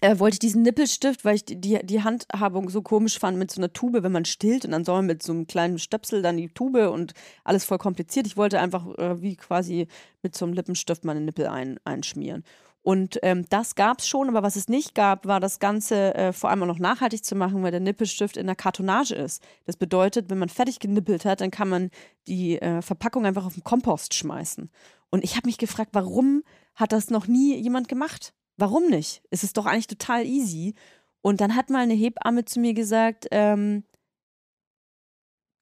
[0.01, 3.61] äh, wollte ich diesen Nippelstift, weil ich die, die, Handhabung so komisch fand mit so
[3.61, 6.37] einer Tube, wenn man stillt und dann soll man mit so einem kleinen Stöpsel dann
[6.37, 8.27] die Tube und alles voll kompliziert.
[8.27, 9.89] Ich wollte einfach äh, wie quasi
[10.23, 12.45] mit so einem Lippenstift meine Nippel ein, einschmieren.
[12.83, 16.33] Und ähm, das gab es schon, aber was es nicht gab, war das Ganze äh,
[16.33, 19.43] vor allem auch noch nachhaltig zu machen, weil der Nippelstift in der Kartonage ist.
[19.67, 21.91] Das bedeutet, wenn man fertig genippelt hat, dann kann man
[22.29, 24.71] die äh, Verpackung einfach auf den Kompost schmeißen.
[25.11, 26.43] Und ich habe mich gefragt, warum
[26.75, 28.33] hat das noch nie jemand gemacht?
[28.59, 29.23] Warum nicht?
[29.31, 30.75] Es ist doch eigentlich total easy.
[31.23, 33.85] Und dann hat mal eine Hebamme zu mir gesagt, ähm,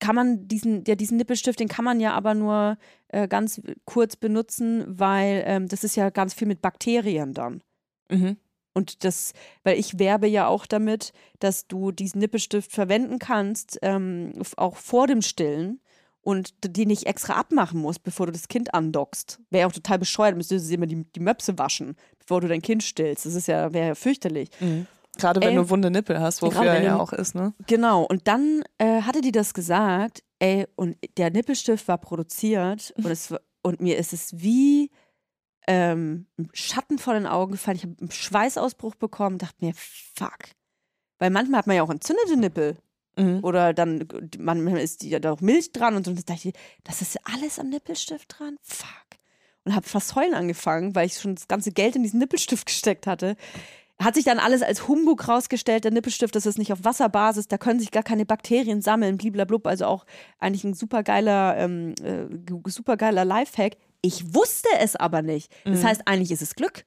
[0.01, 2.79] kann man diesen, ja, diesen Nippelstift, den kann man ja aber nur
[3.09, 7.63] äh, ganz kurz benutzen, weil ähm, das ist ja ganz viel mit Bakterien dann.
[8.11, 8.37] Mhm.
[8.75, 9.33] Und das,
[9.63, 15.07] weil ich werbe ja auch damit, dass du diesen Nippelstift verwenden kannst, ähm, auch vor
[15.07, 15.81] dem Stillen
[16.27, 19.39] und die nicht extra abmachen musst, bevor du das Kind andockst.
[19.51, 22.63] Wäre ja auch total bescheuert, müsstest du immer die, die Möpse waschen, bevor du dein
[22.63, 23.27] Kind stillst.
[23.27, 24.51] Das ist ja, wäre ja fürchterlich.
[24.59, 24.89] Mhm.
[25.19, 27.55] Gerade wenn Ey, du wunde Nippel hast, wofür er ja auch ist, ne?
[27.69, 33.07] Genau, und dann äh, hatte die das gesagt, ey, und der Nippelstift war produziert und,
[33.07, 34.91] es, und mir ist es wie
[35.69, 37.77] ähm, ein Schatten vor den Augen gefallen.
[37.77, 40.39] Ich habe einen Schweißausbruch bekommen, dachte mir, fuck.
[41.21, 42.77] Weil manchmal hat man ja auch entzündete Nippel.
[43.17, 43.41] Mhm.
[43.43, 44.07] Oder dann,
[44.39, 46.11] manchmal ist die, da auch Milch dran und so.
[46.11, 46.55] Und dachte ich,
[46.85, 48.57] das ist alles am Nippelstift dran?
[48.63, 48.89] Fuck.
[49.65, 53.07] Und habe fast heulen angefangen, weil ich schon das ganze Geld in diesen Nippelstift gesteckt
[53.07, 53.37] hatte.
[54.01, 55.85] Hat sich dann alles als Humbug rausgestellt.
[55.85, 59.67] Der Nippelstift, das ist nicht auf Wasserbasis, da können sich gar keine Bakterien sammeln, bliblablub.
[59.67, 60.05] Also auch
[60.39, 62.27] eigentlich ein supergeiler, ähm, äh,
[62.71, 63.77] supergeiler Lifehack.
[64.03, 65.51] Ich wusste es aber nicht.
[65.65, 66.85] Das heißt, eigentlich ist es Glück.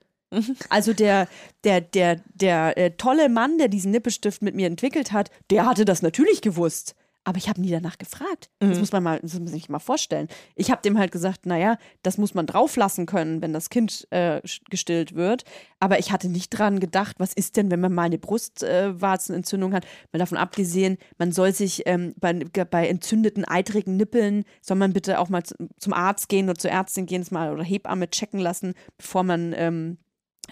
[0.69, 1.27] Also der,
[1.63, 5.85] der, der, der äh, tolle Mann, der diesen Nippelstift mit mir entwickelt hat, der hatte
[5.85, 6.95] das natürlich gewusst.
[7.25, 8.49] Aber ich habe nie danach gefragt.
[8.59, 10.29] Das muss man mal, das muss man sich mal vorstellen.
[10.55, 14.41] Ich habe dem halt gesagt, naja, das muss man drauflassen können, wenn das Kind äh,
[14.69, 15.43] gestillt wird.
[15.79, 19.85] Aber ich hatte nicht dran gedacht, was ist denn, wenn man mal eine Brustwarzenentzündung hat.
[20.11, 25.19] Mal davon abgesehen, man soll sich ähm, bei, bei entzündeten, eitrigen Nippeln, soll man bitte
[25.19, 29.23] auch mal zum Arzt gehen oder zur Ärztin gehen, mal oder Hebamme checken lassen, bevor
[29.23, 29.97] man ähm,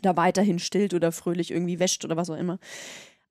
[0.02, 2.60] da weiterhin stillt oder fröhlich irgendwie wäscht oder was auch immer.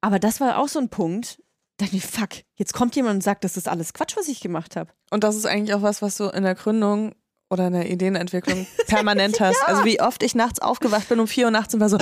[0.01, 1.43] Aber das war auch so ein Punkt.
[1.79, 4.41] Da dachte ich, fuck, jetzt kommt jemand und sagt, das ist alles Quatsch, was ich
[4.41, 4.91] gemacht habe.
[5.11, 7.14] Und das ist eigentlich auch was, was du in der Gründung
[7.51, 9.61] oder in der Ideenentwicklung permanent hast.
[9.67, 11.99] Also wie oft ich nachts aufgewacht bin um vier Uhr nachts und war so,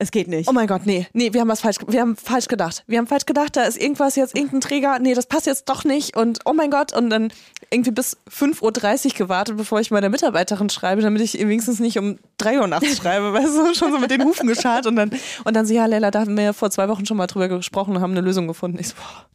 [0.00, 0.48] Es geht nicht.
[0.48, 2.84] oh mein Gott, nee, nee, wir haben was falsch, wir haben falsch gedacht.
[2.86, 5.84] Wir haben falsch gedacht, da ist irgendwas jetzt, irgendein Träger, nee, das passt jetzt doch
[5.84, 6.92] nicht und oh mein Gott.
[6.92, 7.32] Und dann
[7.70, 12.18] irgendwie bis 5.30 Uhr gewartet, bevor ich meiner Mitarbeiterin schreibe, damit ich wenigstens nicht um
[12.36, 15.10] 3 Uhr nachts schreibe, weißt du, schon so mit den Hufen geschart und dann,
[15.44, 17.48] und dann so, ja, Leila, da haben wir ja vor zwei Wochen schon mal drüber
[17.48, 18.78] gesprochen und haben eine Lösung gefunden.
[18.78, 19.26] Ich so, boah.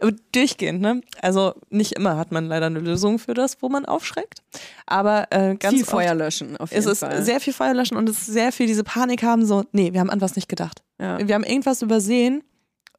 [0.00, 1.00] Aber durchgehend, ne?
[1.20, 4.42] Also nicht immer hat man leider eine Lösung für das, wo man aufschreckt.
[4.86, 7.22] Aber äh, ganz Viel oft Feuer löschen, auf jeden ist es Fall.
[7.22, 10.00] sehr viel Feuer löschen und es ist sehr viel diese Panik haben, so, nee, wir
[10.00, 10.82] haben an was nicht gedacht.
[11.00, 11.18] ja.
[11.26, 12.42] Wir haben irgendwas übersehen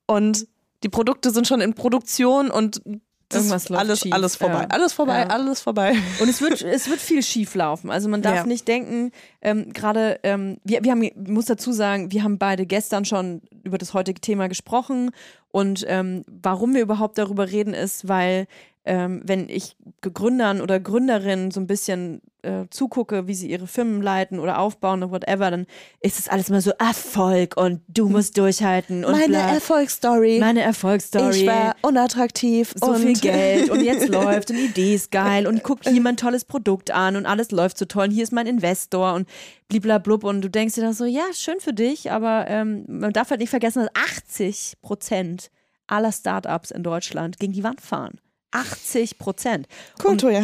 [0.05, 0.47] und
[0.83, 2.81] die Produkte sind schon in Produktion und
[3.29, 4.61] das Irgendwas läuft alles, schief, alles vorbei.
[4.61, 4.67] ja.
[4.69, 5.27] Alles vorbei, Ja.
[5.27, 5.95] alles vorbei.
[6.21, 7.89] Und es wird, es wird viel schief laufen.
[7.91, 8.45] Also man darf Ja.
[8.45, 9.11] nicht denken,
[9.41, 13.41] ähm, gerade, ähm, wir, wir haben, ich muss dazu sagen, wir haben beide gestern schon
[13.63, 15.11] über das heutige Thema gesprochen.
[15.51, 18.47] Und ähm, warum wir überhaupt darüber reden, ist, weil
[18.87, 24.01] ähm, wenn ich Gründern oder Gründerinnen so ein bisschen äh, zugucke, wie sie ihre Firmen
[24.01, 25.65] leiten oder aufbauen oder whatever, dann
[25.99, 29.53] ist es alles immer so Erfolg und du musst durchhalten und Meine bla.
[29.53, 30.39] Erfolgsstory.
[30.39, 31.41] meine Erfolgsstory.
[31.41, 32.73] Ich war unattraktiv.
[32.81, 36.01] so und viel Geld und jetzt läuft und die Idee ist geil und guck hier
[36.01, 39.27] mein tolles Produkt an und alles läuft so toll und hier ist mein Investor und
[39.67, 43.31] bliblablub und du denkst dir dann so, ja, schön für dich, aber ähm, man darf
[43.31, 45.51] halt nicht vergessen, dass 80 Prozent
[45.87, 48.19] aller Startups in Deutschland gegen die Wand fahren.
[48.57, 49.67] 80 Prozent.
[49.99, 50.43] Kultur, ja.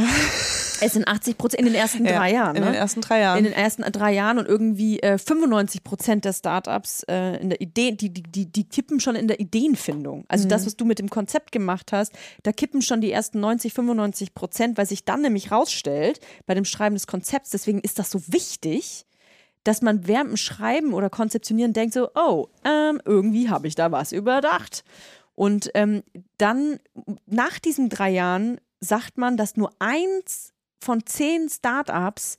[0.81, 2.17] Es sind 80 Prozent in den ersten ja.
[2.17, 2.55] drei Jahren.
[2.55, 2.71] In ne?
[2.71, 3.37] den ersten drei Jahren.
[3.37, 7.61] in den ersten drei Jahren und irgendwie äh, 95 Prozent der Startups äh, in der
[7.61, 10.25] Idee, die, die, die, die kippen schon in der Ideenfindung.
[10.27, 13.73] Also das, was du mit dem Konzept gemacht hast, da kippen schon die ersten 90,
[13.73, 18.11] 95 Prozent, weil sich dann nämlich rausstellt bei dem Schreiben des Konzepts, deswegen ist das
[18.11, 19.05] so wichtig,
[19.63, 23.91] dass man während dem Schreiben oder Konzeptionieren denkt so, oh, ähm, irgendwie habe ich da
[23.91, 24.83] was überdacht.
[25.35, 26.03] Und ähm,
[26.37, 26.79] dann
[27.25, 32.37] nach diesen drei Jahren sagt man, dass nur eins von zehn Startups,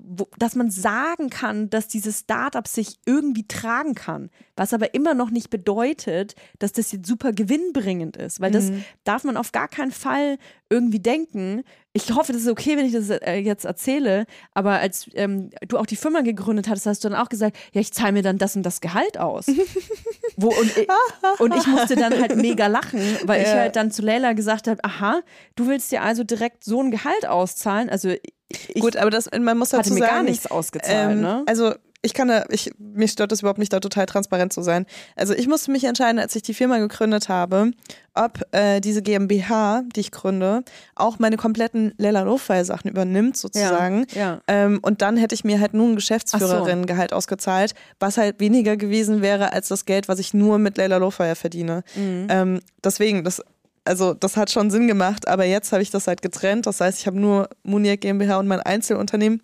[0.00, 5.12] wo, dass man sagen kann, dass dieses Startup sich irgendwie tragen kann, was aber immer
[5.12, 8.72] noch nicht bedeutet, dass das jetzt super gewinnbringend ist, weil das
[9.04, 10.38] darf man auf gar keinen Fall
[10.70, 11.62] irgendwie denken.
[11.92, 14.24] Ich hoffe, das ist okay, wenn ich das äh, jetzt erzähle,
[14.54, 17.80] aber als ähm, du auch die Firma gegründet hattest, hast du dann auch gesagt, ja,
[17.82, 19.46] ich zahle mir dann das und das Gehalt aus.
[20.42, 20.88] Wo, und, ich,
[21.38, 23.60] und ich musste dann halt mega lachen, weil ich Ja.
[23.60, 25.20] halt dann zu Leila gesagt habe, aha,
[25.56, 28.10] du willst dir also direkt so ein Gehalt auszahlen, also
[28.50, 31.42] ich Gut, aber das, man muss dazu hatte mir sagen, gar nichts ausgezahlt, ähm, ne?
[31.46, 34.86] Also ich kann da, ich, mich stört das überhaupt nicht, da total transparent zu sein.
[35.14, 37.70] Also ich musste mich entscheiden, als ich die Firma gegründet habe,
[38.14, 40.64] ob äh, diese GmbH, die ich gründe,
[40.96, 44.06] auch meine kompletten Lella Lo-Fi Sachen übernimmt sozusagen.
[44.14, 44.40] Ja.
[44.48, 49.22] Ähm, und dann hätte ich mir halt nun ein Geschäftsführerin-Gehalt ausgezahlt, was halt weniger gewesen
[49.22, 51.84] wäre als das Geld, was ich nur mit Leila Lowfire verdiene.
[51.94, 52.26] Mhm.
[52.28, 53.40] Ähm, deswegen, das,
[53.84, 56.66] also das hat schon Sinn gemacht, aber jetzt habe ich das halt getrennt.
[56.66, 59.40] Das heißt, ich habe nur Muniac GmbH und mein Einzelunternehmen.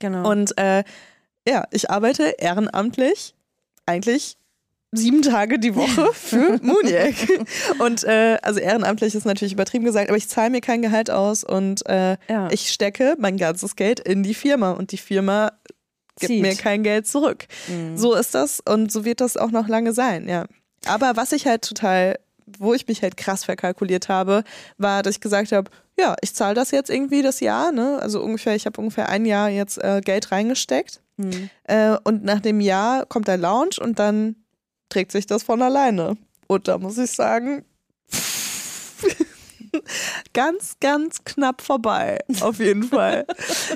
[0.00, 0.30] Genau.
[0.30, 0.84] Und äh,
[1.48, 3.34] ja, ich arbeite ehrenamtlich
[3.86, 4.36] eigentlich
[4.92, 7.14] sieben Tage die Woche für Muniac.
[7.78, 11.44] und äh, also ehrenamtlich ist natürlich übertrieben gesagt, aber ich zahle mir kein Gehalt aus
[11.44, 12.48] und äh, ja.
[12.50, 15.52] ich stecke mein ganzes Geld in die Firma und die Firma
[16.18, 16.42] gibt Zieht.
[16.42, 17.46] mir kein Geld zurück.
[17.68, 17.96] Mhm.
[17.96, 20.46] So ist das und so wird das auch noch lange sein, ja.
[20.86, 22.18] Aber was ich halt total,
[22.58, 24.44] wo ich mich halt krass verkalkuliert habe,
[24.78, 27.98] war, dass ich gesagt habe, ja, ich zahle das jetzt irgendwie das Jahr, ne?
[28.00, 31.02] Also ungefähr, ich habe ungefähr ein Jahr jetzt äh, Geld reingesteckt.
[31.16, 31.50] Mhm.
[31.64, 34.36] Äh, und nach dem Jahr kommt der Launch und dann
[34.88, 36.16] trägt sich das von alleine.
[36.46, 37.64] Und da muss ich sagen,
[40.34, 42.18] ganz, ganz knapp vorbei.
[42.40, 43.26] Auf jeden Fall.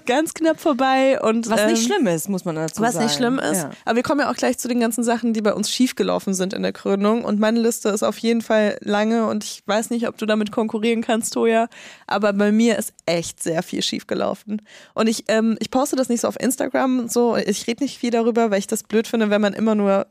[0.06, 1.20] ganz knapp vorbei.
[1.20, 3.06] Und, Was nicht ähm, schlimm ist, muss man dazu was sagen.
[3.06, 3.62] nicht schlimm ist.
[3.62, 3.70] Ja.
[3.84, 6.52] Aber wir kommen ja auch gleich zu den ganzen Sachen, die bei uns schiefgelaufen sind
[6.52, 7.24] in der Gründung.
[7.24, 10.52] Und meine Liste ist auf jeden Fall lange und ich weiß nicht, ob du damit
[10.52, 11.68] konkurrieren kannst, Toja.
[12.06, 14.62] Aber bei mir ist echt sehr viel schiefgelaufen.
[14.94, 17.36] Und ich, ähm, ich poste das nicht so auf Instagram so.
[17.36, 20.06] Ich rede nicht viel darüber, weil ich das blöd finde, wenn man immer nur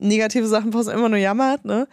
[0.00, 1.86] negative Sachen postet, immer nur jammert, ne?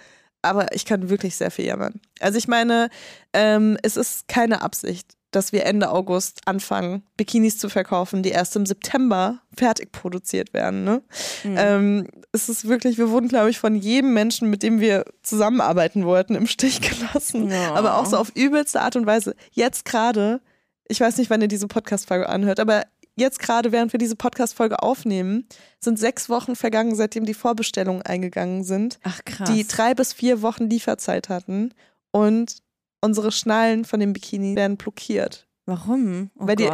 [0.48, 2.02] Aber ich kann wirklich sehr viel jammern.
[2.20, 2.90] Also ich meine,
[3.34, 8.56] ähm, es ist keine Absicht, dass wir Ende August anfangen, Bikinis zu verkaufen, die erst
[8.56, 10.84] im September fertig produziert werden.
[10.84, 11.02] Ne?
[11.44, 16.06] Ähm, es ist wirklich, wir wurden, glaube ich, von jedem Menschen, mit dem wir zusammenarbeiten
[16.06, 17.52] wollten, im Stich gelassen.
[17.52, 17.74] Ja.
[17.74, 19.36] Aber auch so auf übelste Art und Weise.
[19.52, 20.42] Jetzt gerade,
[20.88, 22.84] ich weiß nicht, wann ihr diese Podcast-Folge anhört, aber
[23.18, 25.48] jetzt gerade, während wir diese Podcast-Folge aufnehmen,
[25.80, 29.52] sind sechs Wochen vergangen, seitdem die Vorbestellungen eingegangen sind Ach krass.
[29.52, 31.74] die drei bis vier Wochen Lieferzeit hatten
[32.12, 32.58] und
[33.02, 35.48] unsere Schnallen von dem Bikini werden blockiert.
[35.66, 36.32] Warum?
[36.40, 36.70] Oh weil, die,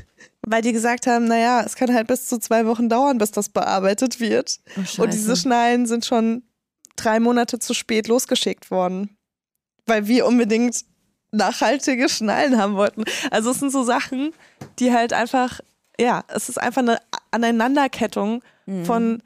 [0.46, 3.50] weil die gesagt haben, naja, es kann halt bis zu zwei Wochen dauern, bis das
[3.50, 4.58] bearbeitet wird.
[4.76, 6.42] Oh, Und diese Schnallen sind schon
[6.96, 9.16] drei Monate zu spät losgeschickt worden.
[9.86, 10.84] Weil wir unbedingt
[11.30, 13.04] nachhaltige Schnallen haben wollten.
[13.30, 14.32] Also es sind so Sachen,
[14.78, 15.60] die halt einfach,
[16.00, 16.98] ja, es ist einfach eine
[17.30, 18.84] Aneinanderkettung Mhm.
[18.84, 19.22] von,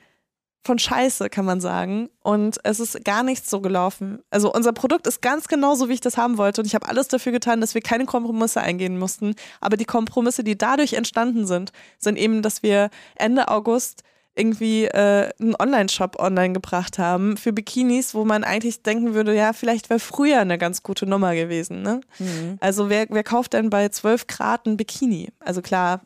[0.64, 2.08] von Scheiße, kann man sagen.
[2.22, 4.20] Und es ist gar nichts so gelaufen.
[4.30, 6.60] Also unser Produkt ist ganz genau so, wie ich das haben wollte.
[6.60, 9.34] Und ich habe alles dafür getan, dass wir keine Kompromisse eingehen mussten.
[9.60, 14.04] Aber die Kompromisse, die dadurch entstanden sind, sind eben, dass wir Ende August
[14.36, 19.52] irgendwie äh, einen Online-Shop online gebracht haben für Bikinis, wo man eigentlich denken würde, ja,
[19.52, 21.82] vielleicht wäre früher eine ganz gute Nummer gewesen.
[21.82, 22.00] Ne?
[22.20, 22.58] Mhm.
[22.60, 25.30] Also wer, wer kauft denn bei 12 Grad ein Bikini?
[25.40, 26.00] Also klar,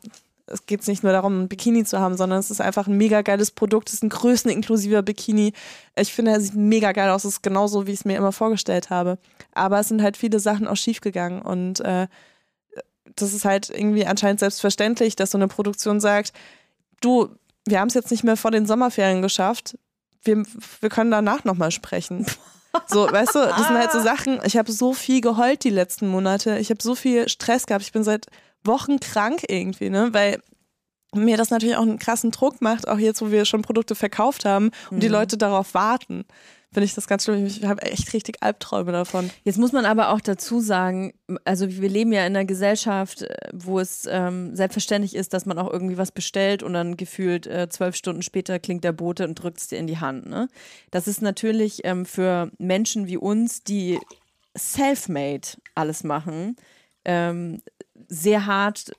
[0.47, 3.21] es geht nicht nur darum, ein Bikini zu haben, sondern es ist einfach ein mega
[3.21, 3.89] geiles Produkt.
[3.89, 5.53] Es ist ein größeninklusiver Bikini.
[5.95, 7.25] Ich finde, er sieht mega geil aus.
[7.25, 9.17] Es ist genauso, wie ich es mir immer vorgestellt habe.
[9.53, 12.07] Aber es sind halt viele Sachen auch schiefgegangen und äh,
[13.15, 16.33] das ist halt irgendwie anscheinend selbstverständlich, dass so eine Produktion sagt,
[17.01, 17.29] du,
[17.65, 19.77] wir haben es jetzt nicht mehr vor den Sommerferien geschafft.
[20.23, 20.43] Wir,
[20.81, 22.25] wir können danach nochmal sprechen.
[22.87, 24.39] So, weißt du, das sind halt so Sachen.
[24.43, 26.59] Ich habe so viel geheult die letzten Monate.
[26.59, 27.83] Ich habe so viel Stress gehabt.
[27.83, 28.27] Ich bin seit
[28.67, 30.09] Wochen krank irgendwie, ne?
[30.11, 30.39] Weil
[31.15, 34.45] mir das natürlich auch einen krassen Druck macht, auch jetzt, wo wir schon Produkte verkauft
[34.45, 36.25] haben und die Leute darauf warten.
[36.73, 37.45] Finde ich das ganz schlimm.
[37.45, 39.29] Ich habe echt richtig Albträume davon.
[39.45, 41.13] Jetzt muss man aber auch dazu sagen,
[41.45, 45.57] also wir leben ja in einer Gesellschaft, äh, wo es ähm, selbstverständlich ist, dass man
[45.59, 49.35] auch irgendwie was bestellt und dann gefühlt äh, zwölf Stunden später klingt der Bote und
[49.35, 50.27] drückt es dir in die Hand.
[50.27, 50.49] Ne?
[50.91, 53.97] Das ist natürlich ähm, für Menschen wie uns, die
[54.57, 56.57] self-made alles machen,
[57.05, 57.61] ähm,
[58.07, 58.91] sehr hart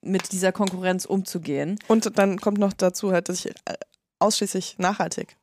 [0.00, 1.78] mit dieser Konkurrenz umzugehen.
[1.88, 3.74] Und dann kommt noch dazu halt, dass ich äh,
[4.18, 5.37] ausschließlich nachhaltig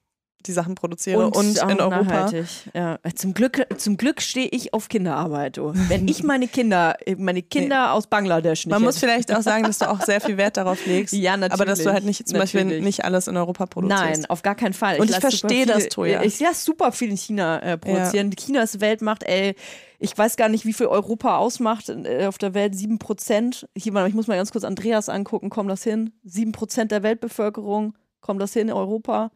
[0.47, 2.03] die Sachen produziere und, auch in Europa.
[2.03, 2.45] nachhaltig.
[2.73, 2.99] Ja.
[3.15, 5.59] Zum Glück, zum Glück stehe ich auf Kinderarbeit.
[5.59, 5.71] Oh.
[5.73, 9.07] Wenn ich meine Kinder, meine Kinder aus Bangladesch nicht Man muss hätte.
[9.07, 11.13] vielleicht auch sagen, dass du auch sehr viel Wert darauf legst.
[11.25, 11.53] Ja, natürlich.
[11.53, 12.83] Aber dass du halt nicht zum Beispiel Natürlich.
[12.83, 14.03] nicht alles in Europa produzierst.
[14.03, 14.99] Nein, auf gar keinen Fall.
[14.99, 16.21] Und ich verstehe das, Toja.
[16.23, 18.29] Ich ja super viel in China äh, produzieren.
[18.31, 19.55] China ist Weltmacht, ey.
[19.97, 22.75] Ich weiß gar nicht, wie viel Europa ausmacht äh, auf der Welt.
[22.75, 23.67] Sieben Prozent.
[23.73, 25.49] Ich muss mal ganz kurz Andreas angucken.
[25.49, 26.11] Kommt das hin?
[26.23, 27.95] Sieben Prozent der Weltbevölkerung.
[28.21, 29.31] Kommt das hin in Europa?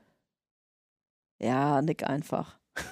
[1.40, 2.58] Ja, nick einfach.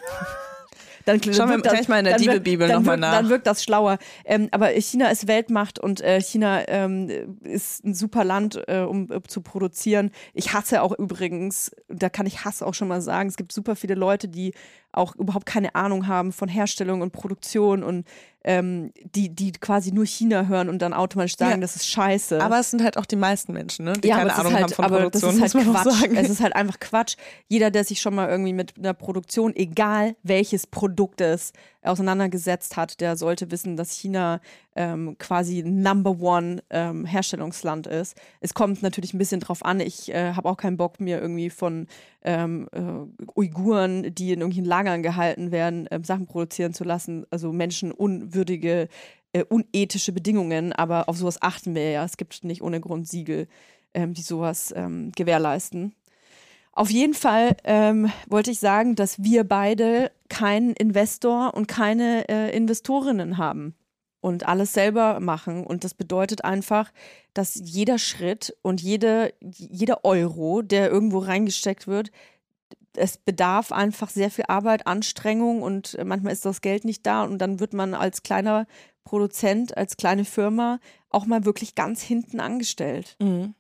[1.08, 2.18] Dann Schauen wir gleich mal in der
[2.58, 3.14] dann nochmal nach.
[3.14, 3.98] Dann wirkt das schlauer.
[4.26, 9.10] Ähm, aber China ist Weltmacht und äh, China ähm, ist ein super Land, äh, um
[9.10, 10.12] äh, zu produzieren.
[10.34, 13.78] Ich hasse auch übrigens, da kann ich Hass auch schon mal sagen, es gibt super
[13.78, 14.54] viele Leute, die
[14.92, 18.06] auch überhaupt keine Ahnung haben von Herstellung und Produktion und
[18.48, 21.58] ähm, die, die quasi nur China hören und dann automatisch sagen, Ja.
[21.58, 22.42] das ist scheiße.
[22.42, 23.92] Aber es sind halt auch die meisten Menschen, ne?
[23.92, 26.00] die ja, keine Ahnung halt, haben von aber Produktion, das ist halt Quatsch.
[26.00, 26.16] sagen.
[26.16, 27.18] Es ist halt einfach Quatsch.
[27.50, 31.52] Jeder, der sich schon mal irgendwie mit einer Produktion, egal welches Produkt es
[31.84, 34.40] auseinandergesetzt hat, der sollte wissen, dass China
[34.76, 38.16] ähm, quasi Number One ähm, Herstellungsland ist.
[38.42, 39.80] Es kommt natürlich ein bisschen drauf an.
[39.80, 41.88] Ich äh, habe auch keinen Bock, mir irgendwie von
[42.24, 47.26] ähm, äh, Uiguren, die in irgendwelchen Lagern gehalten werden, ähm, Sachen produzieren zu lassen.
[47.32, 47.52] Also
[48.38, 48.88] menschenunwürdige,
[49.34, 50.74] äh, unethische Bedingungen.
[50.74, 52.06] Aber auf sowas achten wir ja.
[52.06, 53.48] Es gibt nicht ohne Grund Siegel,
[53.94, 55.94] ähm, die sowas ähm, gewährleisten.
[56.72, 62.56] Auf jeden Fall ähm, wollte ich sagen, dass wir beide keinen Investor und keine äh,
[62.56, 63.74] Investorinnen haben
[64.22, 65.66] und alles selber machen.
[65.66, 66.92] Und das bedeutet einfach,
[67.34, 72.12] dass jeder Schritt und jede, jeder Euro, der irgendwo reingesteckt wird,
[72.98, 77.24] es bedarf einfach sehr viel Arbeit, Anstrengung und äh, manchmal ist das Geld nicht da
[77.24, 78.66] und dann wird man als kleiner
[79.04, 80.80] Produzent, als kleine Firma
[81.10, 83.54] auch mal wirklich ganz hinten angestellt Mhm.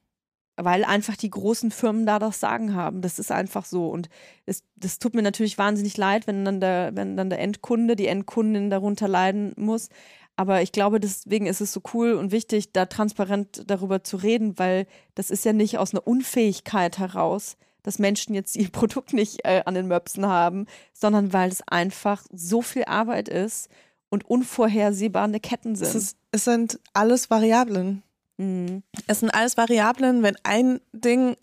[0.59, 3.01] weil einfach die großen Firmen da das Sagen haben.
[3.01, 3.89] Das ist einfach so.
[3.89, 4.09] Und
[4.47, 8.07] es, das tut mir natürlich wahnsinnig leid, wenn dann, der, wenn dann der Endkunde, die
[8.07, 9.89] Endkundin darunter leiden muss.
[10.35, 14.57] Aber ich glaube, deswegen ist es so cool und wichtig, da transparent darüber zu reden,
[14.57, 19.45] weil das ist ja nicht aus einer Unfähigkeit heraus, dass Menschen jetzt ihr Produkt nicht
[19.45, 23.69] äh, an den Möpsen haben, sondern weil es einfach so viel Arbeit ist
[24.09, 25.87] und unvorhersehbare Ketten sind.
[25.87, 28.03] Es, ist, es sind alles Variablen.
[28.37, 28.83] Mhm.
[29.07, 30.23] Es sind alles Variablen.
[30.23, 31.35] Wenn ein Ding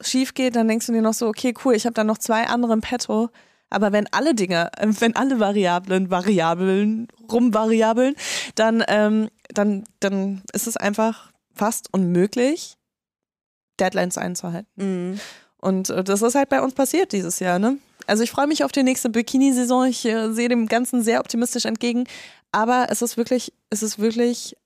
[0.00, 2.46] schief geht, dann denkst du dir noch so, okay, cool, ich habe dann noch zwei
[2.46, 3.30] andere im Petto.
[3.70, 8.16] Aber wenn alle Dinge, äh, wenn alle Variablen, Variablen, rumvariabeln,
[8.56, 12.76] dann, ähm, dann, dann ist es einfach fast unmöglich,
[13.78, 14.68] Deadlines einzuhalten.
[14.76, 15.20] Mhm.
[15.60, 17.78] Und äh, das ist halt bei uns passiert dieses Jahr, ne?
[18.06, 19.86] Also ich freue mich auf die nächste Bikini-Saison.
[19.86, 22.04] Ich äh, sehe dem Ganzen sehr optimistisch entgegen.
[22.50, 24.56] Aber es ist wirklich, es ist wirklich,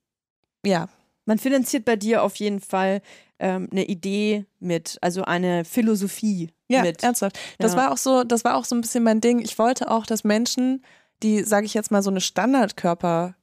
[0.64, 0.88] ja,
[1.26, 3.01] Man finanziert bei dir auf jeden Fall
[3.38, 7.03] ähm, eine Idee mit, also eine Philosophie Ja, mit.
[7.03, 7.38] ernsthaft.
[7.59, 7.78] Das Ja.
[7.78, 9.38] war auch so, das war auch so ein bisschen mein Ding.
[9.40, 10.84] Ich wollte auch, dass Menschen,
[11.22, 13.34] die, sage ich jetzt mal, so eine Standardkörper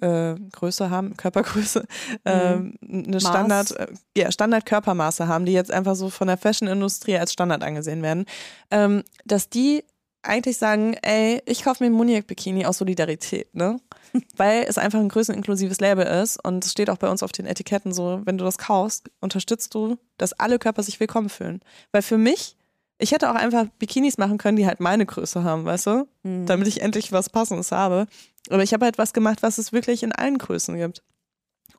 [0.00, 1.84] äh, Größe haben, Körpergröße,
[2.24, 3.20] ähm, eine Mhm.
[3.20, 3.86] Standard, äh,
[4.16, 8.26] ja, Standardkörpermaße haben, die jetzt einfach so von der Fashion-Industrie als Standard angesehen werden,
[8.70, 9.84] ähm, dass die
[10.22, 13.78] eigentlich sagen, ey, ich kaufe mir ein Muniac-Bikini aus Solidarität, ne?
[14.36, 17.46] Weil es einfach ein größeninklusives Label ist und es steht auch bei uns auf den
[17.46, 21.60] Etiketten so, wenn du das kaufst, unterstützt du, dass alle Körper sich willkommen fühlen.
[21.92, 22.56] Weil für mich,
[22.98, 26.08] ich hätte auch einfach Bikinis machen können, die halt meine Größe haben, weißt du?
[26.24, 26.46] Mhm.
[26.46, 28.06] Damit ich endlich was Passendes habe.
[28.50, 31.02] Aber ich habe halt was gemacht, was es wirklich in allen Größen gibt.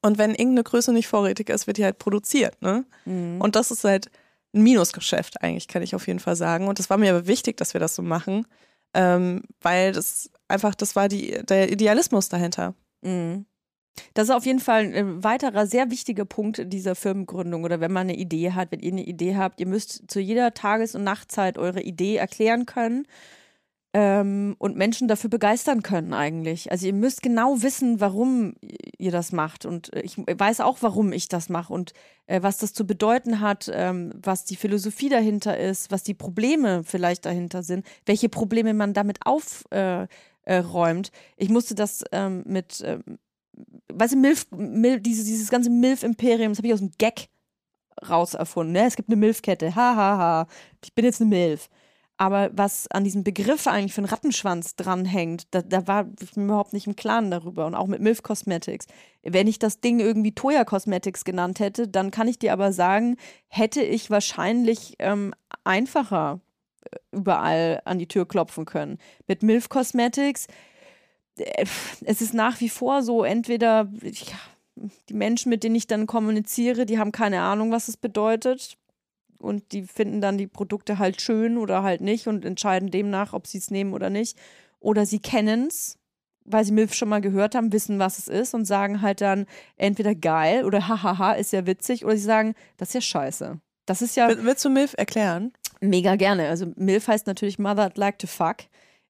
[0.01, 2.86] Und wenn irgendeine Größe nicht vorrätig ist, wird die halt produziert, ne?
[3.05, 3.41] Mhm.
[3.41, 4.11] Und das ist halt
[4.53, 6.68] ein Minusgeschäft, eigentlich, kann ich auf jeden Fall sagen.
[6.68, 8.45] Und das war mir aber wichtig, dass wir das so machen,
[8.93, 12.74] ähm, weil das einfach, das war die, der Idealismus dahinter.
[13.01, 13.45] Mhm.
[14.13, 18.07] Das ist auf jeden Fall ein weiterer sehr wichtiger Punkt dieser Firmengründung oder wenn man
[18.07, 21.57] eine Idee hat, wenn ihr eine Idee habt, ihr müsst zu jeder Tages- und Nachtzeit
[21.57, 23.07] eure Idee erklären können
[23.98, 26.72] ähm, und Menschen dafür begeistern können eigentlich.
[26.72, 28.54] Also ihr müsst genau wissen, warum
[29.00, 31.93] ihr das macht und äh, ich weiß auch, warum ich das mache und
[32.28, 36.84] äh, was das zu bedeuten hat, ähm, was die Philosophie dahinter ist, was die Probleme
[36.84, 40.10] vielleicht dahinter sind, welche Probleme man damit aufräumt.
[40.43, 41.12] Äh, räumt.
[41.36, 43.04] ich musste das ähm, mit ähm,
[43.91, 47.28] weißt du, Milf, Mil, dieses, dieses ganze Milf-Imperium, das habe ich aus dem Gag
[48.08, 48.72] raus erfunden.
[48.72, 48.86] Ne?
[48.86, 50.48] Es gibt eine Milfkette, ha, ha, ha.
[50.82, 51.68] Ich bin jetzt eine Milf.
[52.18, 56.45] Aber was an diesem Begriff eigentlich für einen Rattenschwanz dranhängt, da, da war ich mir
[56.45, 57.68] überhaupt nicht im Klaren darüber.
[57.68, 58.88] Und auch mit Milf Cosmetics.
[59.22, 63.18] Wenn ich das Ding irgendwie Toya Cosmetics genannt hätte, dann kann ich dir aber sagen,
[63.47, 66.39] hätte ich wahrscheinlich ähm, einfacher
[66.89, 68.97] äh, überall an die Tür klopfen können.
[69.28, 70.47] Mit Milf Cosmetics
[71.38, 71.65] äh,
[72.05, 74.34] es ist nach wie vor so, entweder ich,
[75.09, 78.78] die Menschen, mit denen ich dann kommuniziere, die haben keine Ahnung, was es bedeutet.
[79.39, 83.47] Und die finden dann die Produkte halt schön oder halt nicht und entscheiden demnach, ob
[83.47, 84.38] sie es nehmen oder nicht.
[84.79, 85.97] Oder sie kennen es,
[86.45, 89.45] weil sie Milf schon mal gehört haben, wissen, was es ist und sagen halt dann
[89.75, 92.05] entweder geil oder hahaha, ist ja witzig.
[92.05, 93.59] Oder sie sagen, das ist ja scheiße.
[93.85, 95.53] Das ist ja Will- Willst du Milf erklären?
[95.79, 96.47] Mega gerne.
[96.49, 98.57] Also MILF heißt natürlich Mother I'd Like to Fuck.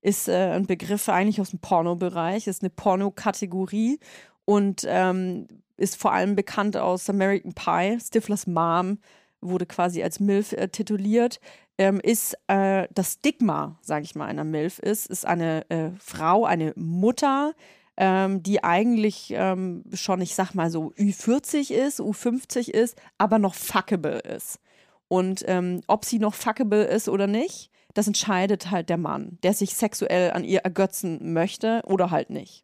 [0.01, 3.99] Ist äh, ein Begriff eigentlich aus dem Pornobereich, ist eine Pornokategorie
[4.45, 5.47] und ähm,
[5.77, 7.97] ist vor allem bekannt aus American Pie.
[7.99, 8.99] Stiflers Mom
[9.41, 11.39] wurde quasi als MILF äh, tituliert.
[11.77, 16.45] Ähm, ist äh, das Stigma, sage ich mal, einer MILF ist, ist eine äh, Frau,
[16.45, 17.53] eine Mutter,
[17.97, 23.53] ähm, die eigentlich ähm, schon, ich sag mal so, Ü40 ist, U50 ist, aber noch
[23.53, 24.59] fuckable ist.
[25.07, 29.53] Und ähm, ob sie noch fuckable ist oder nicht, das entscheidet halt der Mann, der
[29.53, 32.63] sich sexuell an ihr ergötzen möchte oder halt nicht.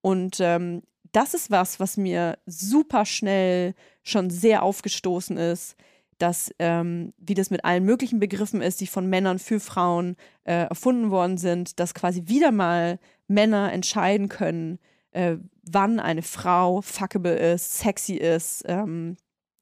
[0.00, 5.76] Und ähm, das ist was, was mir super schnell schon sehr aufgestoßen ist,
[6.18, 10.66] dass, ähm, wie das mit allen möglichen Begriffen ist, die von Männern für Frauen äh,
[10.68, 12.98] erfunden worden sind, dass quasi wieder mal
[13.28, 14.78] Männer entscheiden können,
[15.12, 19.16] äh, wann eine Frau fuckable ist, sexy ist, ähm,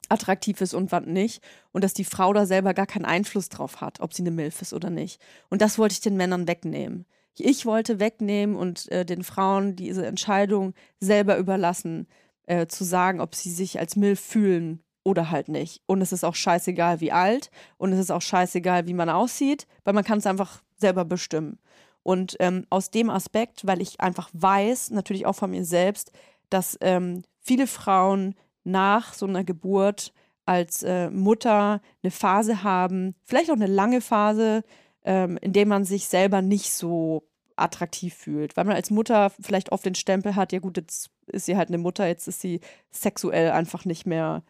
[0.09, 1.43] attraktiv ist und wann nicht.
[1.71, 4.61] Und dass die Frau da selber gar keinen Einfluss drauf hat, ob sie eine Milf
[4.61, 5.21] ist oder nicht.
[5.49, 7.05] Und das wollte ich den Männern wegnehmen.
[7.37, 12.07] Ich wollte wegnehmen und äh, den Frauen diese Entscheidung selber überlassen,
[12.47, 15.81] äh, zu sagen, ob sie sich als Milf fühlen oder halt nicht.
[15.85, 19.65] Und es ist auch scheißegal, wie alt und es ist auch scheißegal, wie man aussieht,
[19.85, 21.59] weil man kann es einfach selber bestimmen.
[22.03, 26.11] Und ähm, aus dem Aspekt, weil ich einfach weiß, natürlich auch von mir selbst,
[26.49, 28.35] dass ähm, viele Frauen
[28.65, 30.11] nach so einer Geburt
[30.45, 34.63] als äh, Mutter eine Phase haben, vielleicht auch eine lange Phase,
[35.05, 37.23] ähm, in der man sich selber nicht so
[37.55, 41.45] attraktiv fühlt, weil man als Mutter vielleicht oft den Stempel hat, ja gut, jetzt ist
[41.45, 42.59] sie halt eine Mutter, jetzt ist sie
[42.91, 44.43] sexuell einfach nicht mehr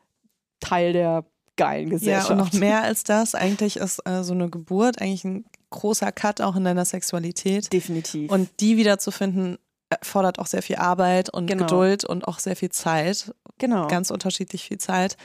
[0.60, 2.30] Teil der geilen Gesellschaft.
[2.30, 6.12] Ja, und noch mehr als das, eigentlich ist äh, so eine Geburt eigentlich ein großer
[6.12, 7.72] Cut auch in deiner Sexualität.
[7.74, 8.32] Definitiv.
[8.32, 9.58] Und die wiederzufinden,
[10.02, 11.64] fordert auch sehr viel Arbeit und Genau.
[11.66, 13.34] Geduld und auch sehr viel Zeit.
[13.58, 13.88] genau.
[13.88, 15.18] Ganz unterschiedlich viel Zeit.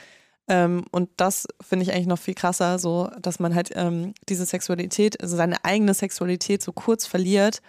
[0.49, 4.47] Ähm, und das finde ich eigentlich noch viel krasser, so, dass man halt ähm, diese
[4.47, 7.61] Sexualität, also seine eigene Sexualität so kurz verliert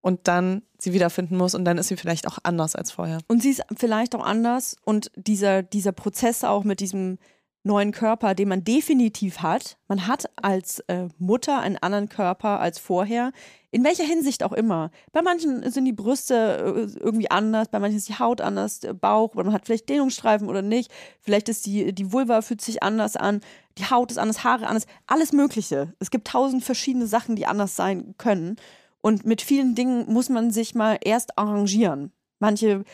[0.00, 3.18] und dann sie wiederfinden muss und dann ist sie vielleicht auch anders als vorher.
[3.26, 7.18] Und sie ist vielleicht auch anders und dieser, dieser Prozess auch mit diesem
[7.64, 9.78] neuen Körper, den man definitiv hat.
[9.88, 13.32] Man hat als äh, Mutter einen anderen Körper als vorher.
[13.70, 14.90] In welcher Hinsicht auch immer.
[15.12, 18.94] Bei manchen sind die Brüste äh, irgendwie anders, bei manchen ist die Haut anders, der
[18.94, 20.90] Bauch, oder man hat vielleicht Dehnungsstreifen oder nicht.
[21.20, 23.40] Vielleicht ist die, die Vulva fühlt sich anders an,
[23.76, 25.92] die Haut ist anders, Haare anders, alles Mögliche.
[25.98, 28.56] Es gibt tausend verschiedene Sachen, die anders sein können.
[29.00, 32.12] Und mit vielen Dingen muss man sich mal erst arrangieren.
[32.38, 32.84] Manche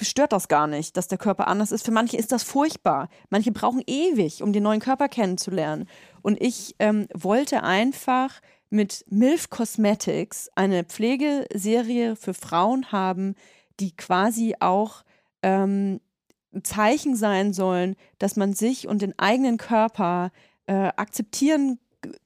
[0.00, 1.84] stört das gar nicht, dass der Körper anders ist.
[1.84, 3.08] Für manche ist das furchtbar.
[3.30, 5.88] Manche brauchen ewig, um den neuen Körper kennenzulernen.
[6.22, 8.40] Und ich ähm, wollte einfach
[8.70, 13.34] mit MILF Cosmetics eine Pflegeserie für Frauen haben,
[13.80, 15.04] die quasi auch
[15.42, 16.00] ähm,
[16.62, 20.30] Zeichen sein sollen, dass man sich und den eigenen Körper
[20.66, 21.78] äh, akzeptieren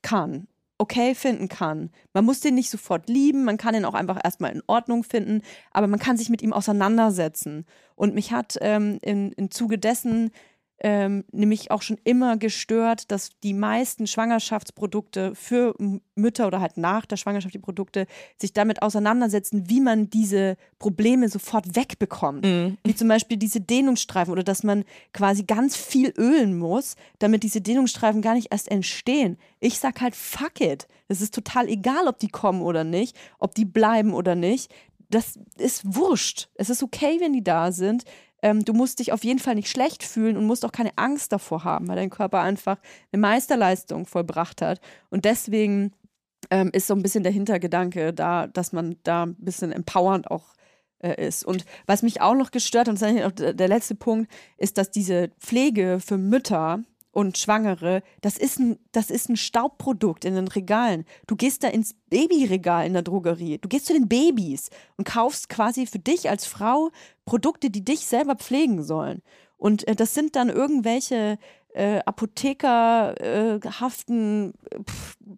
[0.03, 0.49] kann,
[0.83, 1.91] okay finden kann.
[2.13, 5.43] Man muss den nicht sofort lieben, man kann ihn auch einfach erstmal in Ordnung finden,
[5.71, 7.65] aber man kann sich mit ihm auseinandersetzen.
[7.95, 10.33] Und mich hat ähm, im, im Zuge dessen
[10.85, 15.77] ähm, nämlich auch schon immer gestört, dass die meisten Schwangerschaftsprodukte für
[16.17, 18.07] Mütter oder halt nach der Schwangerschaft die Produkte
[18.37, 22.45] sich damit auseinandersetzen, wie man diese Probleme sofort wegbekommt.
[22.85, 27.61] Wie zum Beispiel diese Dehnungsstreifen oder dass man quasi ganz viel ölen muss, damit diese
[27.61, 29.39] Dehnungsstreifen gar nicht erst entstehen.
[29.61, 30.89] Ich sag halt, fuck it.
[31.07, 34.75] Es ist total egal, ob die kommen oder nicht, ob die bleiben oder nicht.
[35.11, 36.49] Das ist wurscht.
[36.55, 38.05] Es ist okay, wenn die da sind.
[38.43, 41.33] Ähm, du musst dich auf jeden Fall nicht schlecht fühlen und musst auch keine Angst
[41.33, 42.79] davor haben, weil dein Körper einfach
[43.13, 44.81] eine Meisterleistung vollbracht hat.
[45.11, 45.93] Und deswegen
[46.51, 50.55] ähm, ist so ein bisschen der Hintergedanke da, dass man da ein bisschen empowernd auch
[50.99, 51.45] äh, ist.
[51.45, 53.95] Und was mich auch noch gestört hat, und das ist eigentlich auch der der letzte
[53.95, 56.83] Punkt, ist, dass diese Pflege für Mütter
[57.13, 61.05] und Schwangere, das ist ein, das ist ein Staubprodukt in den Regalen.
[61.27, 63.59] Du gehst da ins Babyregal in der Drogerie.
[63.59, 66.91] Du gehst zu den Babys und kaufst quasi für dich als Frau
[67.27, 69.21] Produkte, die dich selber pflegen sollen.
[69.59, 71.39] Und äh, das sind dann irgendwelche
[71.75, 74.79] äh, apothekerhaften äh,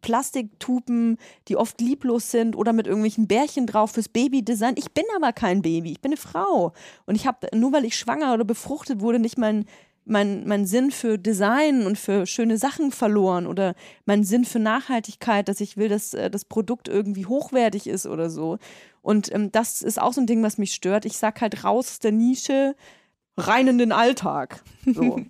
[0.00, 1.18] Plastiktuben,
[1.48, 4.74] die oft lieblos sind oder mit irgendwelchen Bärchen drauf fürs Babydesign.
[4.76, 6.72] Ich bin aber kein Baby, ich bin eine Frau.
[7.06, 9.66] Und ich habe, nur weil ich schwanger oder befruchtet wurde, nicht mein,
[10.04, 13.74] mein, mein Sinn für Design und für schöne Sachen verloren oder
[14.04, 18.30] mein Sinn für Nachhaltigkeit, dass ich will, dass äh, das Produkt irgendwie hochwertig ist oder
[18.30, 18.58] so.
[19.02, 21.04] Und ähm, das ist auch so ein Ding, was mich stört.
[21.04, 22.76] Ich sag halt raus aus der Nische,
[23.36, 24.62] rein in den Alltag.
[24.86, 25.20] So.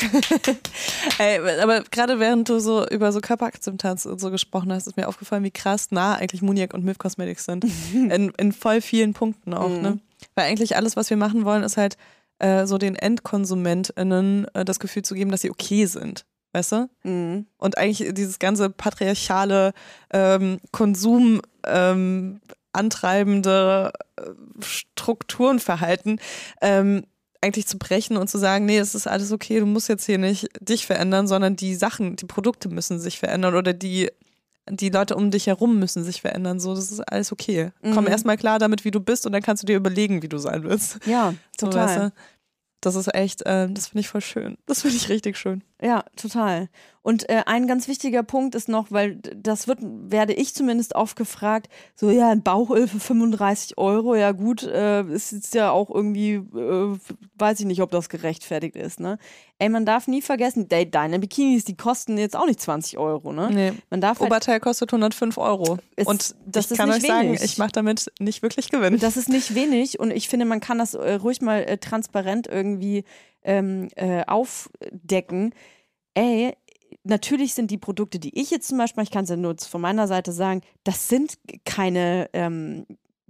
[1.18, 5.08] Ey, aber gerade während du so über so Körperakzeptanz und so gesprochen hast, ist mir
[5.08, 7.64] aufgefallen, wie krass nah eigentlich Muniac und Milf Cosmetics sind.
[7.92, 9.98] In, in voll vielen Punkten auch, ne?
[10.34, 11.96] Weil eigentlich alles, was wir machen wollen, ist halt
[12.38, 16.24] äh, so den EndkonsumentInnen äh, das Gefühl zu geben, dass sie okay sind.
[16.52, 16.90] Weißt du?
[17.02, 17.46] Mhm.
[17.58, 19.72] Und eigentlich dieses ganze patriarchale
[20.10, 22.40] ähm, Konsum ähm,
[22.72, 24.22] antreibende äh,
[24.62, 26.20] Strukturenverhalten
[26.62, 27.04] ähm,
[27.40, 30.18] eigentlich zu brechen und zu sagen, nee, es ist alles okay, du musst jetzt hier
[30.18, 34.10] nicht dich verändern, sondern die Sachen, die Produkte müssen sich verändern oder die
[34.70, 36.60] die Leute um dich herum müssen sich verändern.
[36.60, 37.70] So, das ist alles okay.
[37.82, 38.10] Komm Mhm.
[38.10, 40.62] erstmal klar damit, wie du bist und dann kannst du dir überlegen, wie du sein
[40.64, 40.98] willst.
[41.06, 41.86] Ja, So, total.
[41.86, 42.12] weißt du?
[42.80, 44.56] Das ist echt, äh, das finde ich voll schön.
[44.66, 45.64] Das finde ich richtig schön.
[45.82, 46.68] Ja, total.
[47.02, 51.16] Und äh, ein ganz wichtiger Punkt ist noch, weil das wird, werde ich zumindest oft
[51.16, 55.90] gefragt, so ja, ein Bauchöl für 35 Euro, ja gut, äh, ist jetzt ja auch
[55.90, 56.98] irgendwie, äh,
[57.36, 59.18] weiß ich nicht, ob das gerechtfertigt ist, ne?
[59.60, 63.32] Ey, man darf nie vergessen, de deine Bikinis, die kosten jetzt auch nicht 20 Euro,
[63.32, 63.50] ne?
[63.52, 63.72] Nee.
[63.90, 65.78] Man darf halt, Oberteil kostet 105 Euro.
[65.96, 67.42] Es- und das ich ist kann nicht euch sagen, wenig.
[67.42, 68.98] ich mache damit nicht wirklich Gewinn.
[68.98, 72.46] Das ist nicht wenig und ich finde, man kann das äh, ruhig mal äh, transparent
[72.46, 73.04] irgendwie
[73.42, 75.54] ähm, äh, aufdecken.
[76.14, 76.54] Ey,
[77.08, 79.80] natürlich sind die Produkte, die ich jetzt zum Beispiel, ich kann es ja nur von
[79.80, 82.86] meiner Seite sagen, das sind keine, ähm,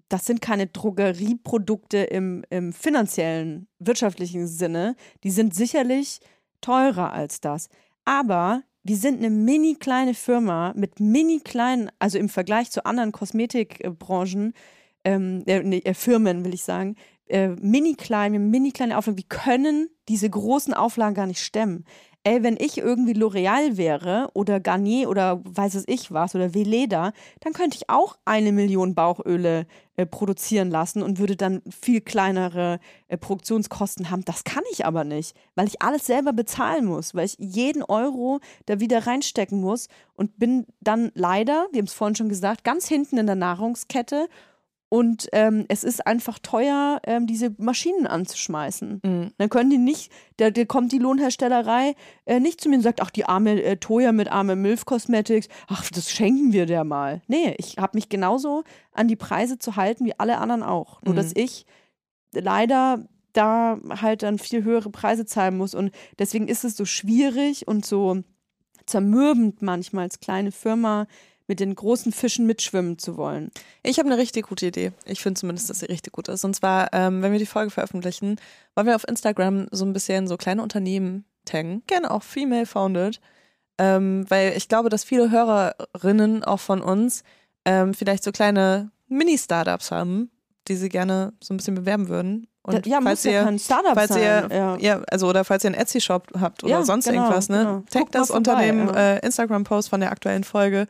[0.08, 4.96] das sind keine Drogerieprodukte im, im finanziellen, wirtschaftlichen Sinne.
[5.22, 6.20] Die sind sicherlich
[6.60, 7.68] teurer als das.
[8.04, 13.12] Aber wir sind eine mini kleine Firma mit mini kleinen, also im Vergleich zu anderen
[13.12, 14.54] Kosmetikbranchen,
[15.04, 19.18] ähm, äh, äh, Firmen, will ich sagen, äh, mini klein, mini kleine Auflagen.
[19.18, 21.84] Wir können diese großen Auflagen gar nicht stemmen.
[22.28, 27.14] Ey, wenn ich irgendwie L'Oreal wäre oder Garnier oder weiß es ich was oder Veleda,
[27.40, 29.64] dann könnte ich auch eine Million Bauchöle
[29.96, 34.26] äh, produzieren lassen und würde dann viel kleinere äh, Produktionskosten haben.
[34.26, 38.40] Das kann ich aber nicht, weil ich alles selber bezahlen muss, weil ich jeden Euro
[38.66, 42.86] da wieder reinstecken muss und bin dann leider, wir haben es vorhin schon gesagt, ganz
[42.88, 44.28] hinten in der Nahrungskette
[44.91, 49.01] und ähm, es ist einfach teuer, ähm, diese Maschinen anzuschmeißen.
[49.05, 49.32] Mhm.
[49.36, 53.03] Dann können die nicht, da, da kommt die Lohnherstellerei äh, nicht zu mir und sagt,
[53.03, 57.20] ach, die arme äh, Toya mit arme Milf Cosmetics, ach, das schenken wir der mal.
[57.26, 61.03] Nee, ich habe mich genauso an die Preise zu halten wie alle anderen auch.
[61.03, 61.16] Nur, Mhm.
[61.18, 61.66] dass ich
[62.32, 65.74] leider da halt dann viel höhere Preise zahlen muss.
[65.74, 68.22] Und deswegen ist es so schwierig und so
[68.86, 71.07] zermürbend manchmal als kleine Firma
[71.49, 73.51] mit den großen Fischen mitschwimmen zu wollen.
[73.82, 74.92] Ich habe eine richtig gute Idee.
[75.07, 76.44] Ich finde zumindest, dass sie richtig gut ist.
[76.44, 78.36] Und zwar, ähm, wenn wir die Folge veröffentlichen,
[78.74, 81.82] wollen wir auf Instagram so ein bisschen so kleine Unternehmen taggen.
[81.86, 83.20] Gerne auch female founded.
[83.78, 87.22] Ähm, weil ich glaube, dass viele Hörerinnen auch von uns
[87.64, 90.30] ähm, vielleicht so kleine Mini-Startups haben,
[90.66, 92.46] die sie gerne so ein bisschen bewerben würden.
[92.68, 94.22] Und ja, falls muss ja ihr, kein Startup falls sein.
[94.22, 94.76] ihr, ja.
[94.76, 97.58] ja, also oder falls ihr einen Etsy-Shop habt oder Ja, sonst genau, irgendwas, ne?
[97.58, 97.82] genau.
[97.90, 98.94] Tag das unter vorbei, dem ja.
[98.94, 100.86] äh, Instagram-Post von der aktuellen Folge.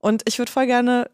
[0.00, 1.10] Und ich würde voll gerne,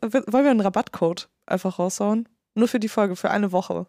[0.00, 2.28] wollen wir einen Rabattcode einfach raushauen?
[2.54, 3.86] Nur für die Folge, für eine Woche.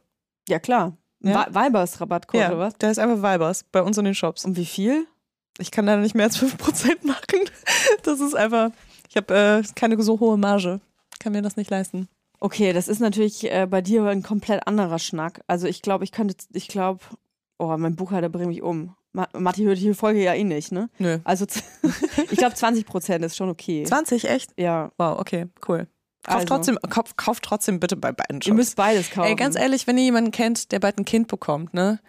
[0.48, 0.94] Ja, klar.
[1.22, 1.32] Ja?
[1.32, 1.48] Ja?
[1.50, 2.78] Weibers Rabattcode ja, oder was?
[2.78, 4.46] der ist einfach Vibers bei uns in den Shops.
[4.46, 5.08] Und wie viel?
[5.58, 7.50] Ich kann leider nicht mehr als 5% machen.
[8.04, 8.72] Das ist einfach,
[9.10, 10.82] ich habe äh, keine so hohe Marge.
[11.20, 12.10] Kann mir das nicht leisten.
[12.46, 15.42] Okay, das ist natürlich äh, bei dir ein komplett anderer Schnack.
[15.48, 17.00] Also ich glaube, ich könnte, ich glaube,
[17.58, 18.96] oh, mein Buchhalter bringt mich um.
[19.14, 20.92] Ma Matti hört die Folge ja eh nicht, ne?
[21.00, 21.18] Nö.
[21.24, 21.48] Also
[22.30, 23.84] ich glaube 20 Prozent ist schon okay.
[23.84, 24.52] 20, echt?
[24.60, 25.88] Ja, Wow, okay, cool.
[26.22, 26.46] Kauft Also.
[26.46, 28.48] trotzdem, kauft, kauft trotzdem bitte bei beiden Shops.
[28.48, 29.28] ihr müsst beides kaufen.
[29.30, 32.00] Ey, ganz ehrlich, wenn ihr jemanden kennt, der bald ein Kind bekommt, ne?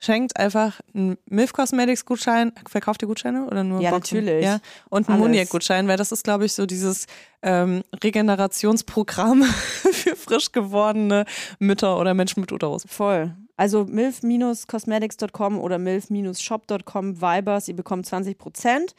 [0.00, 2.52] Schenkt einfach einen Milf Cosmetics Gutschein.
[2.68, 4.18] Verkauft ihr Gutscheine oder nur Ja, Boxen?
[4.18, 4.44] natürlich.
[4.44, 4.58] Ja.
[4.90, 5.18] Und einen.
[5.20, 7.06] Muniac Gutschein, weil das ist, glaube ich, so dieses
[7.42, 9.42] ähm, Regenerationsprogramm
[9.92, 11.24] für frisch gewordene
[11.58, 12.84] Mütter oder Menschen mit Uterus.
[12.86, 13.34] Voll.
[13.56, 18.94] Also milf-cosmetics.com oder milf-shop.com Vibers, ihr bekommt 20 Prozent.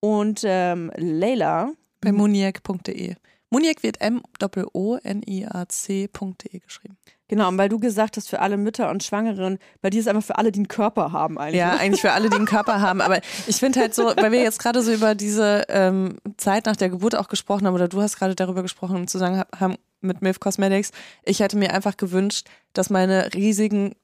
[0.00, 3.14] Und ähm, Leila, Bei muniac.de.
[3.50, 4.00] Muniac wird
[5.28, 6.96] M-O-O-N-I-A-C.de geschrieben.
[7.28, 10.24] Genau, und weil du gesagt hast, für alle Mütter und Schwangeren, bei dir ist einfach
[10.24, 11.60] für alle, die einen Körper haben eigentlich.
[11.60, 13.00] Ja, eigentlich für alle, die einen Körper haben.
[13.00, 16.76] Aber ich finde halt so, weil wir jetzt gerade so über diese ähm, Zeit nach
[16.76, 20.22] der Geburt auch gesprochen haben, oder du hast gerade darüber gesprochen im Zusammenhang haben mit
[20.22, 20.92] Milf Cosmetics.
[21.24, 23.94] Ich hätte mir einfach gewünscht, dass meine riesigen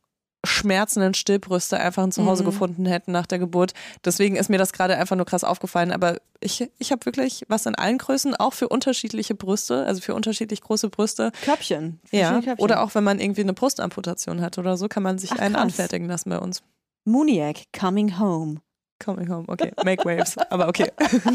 [0.45, 2.47] schmerzenden Stillbrüste einfach ein Zuhause Mhm.
[2.47, 3.73] gefunden hätten nach der Geburt.
[4.05, 5.93] Deswegen ist mir das gerade einfach nur krass aufgefallen.
[5.93, 10.15] Aber ich, ich habe wirklich was in allen Größen, auch für unterschiedliche Brüste, also für
[10.15, 11.33] unterschiedlich große Brüste.
[11.45, 12.01] Köpfchen.
[12.11, 12.35] Ja.
[12.35, 12.55] Köpfchen.
[12.59, 15.55] Oder auch wenn man irgendwie eine Brustamputation hat oder so, kann man sich Ach, einen
[15.55, 15.63] krass.
[15.65, 16.63] anfertigen lassen bei uns.
[17.05, 18.57] Muniac, coming home.
[19.05, 19.73] Coming home, okay.
[19.85, 20.91] Make waves, aber okay.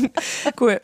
[0.61, 0.79] cool.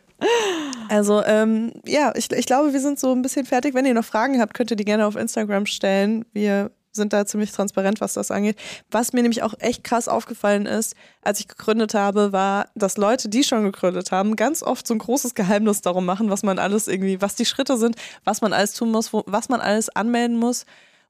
[0.88, 3.74] Also, ähm, ja, ich, ich glaube, wir sind so ein bisschen fertig.
[3.74, 6.24] Wenn ihr noch Fragen habt, könnt ihr die gerne auf Instagram stellen.
[6.32, 8.56] Wir sind da ziemlich transparent, was das angeht.
[8.90, 13.28] Was mir nämlich auch echt krass aufgefallen ist, als ich gegründet habe, war, dass Leute,
[13.28, 16.88] die schon gegründet haben, ganz oft so ein großes Geheimnis darum machen, was man alles
[16.88, 20.36] irgendwie, was die Schritte sind, was man alles tun muss, wo, was man alles anmelden
[20.36, 20.66] muss,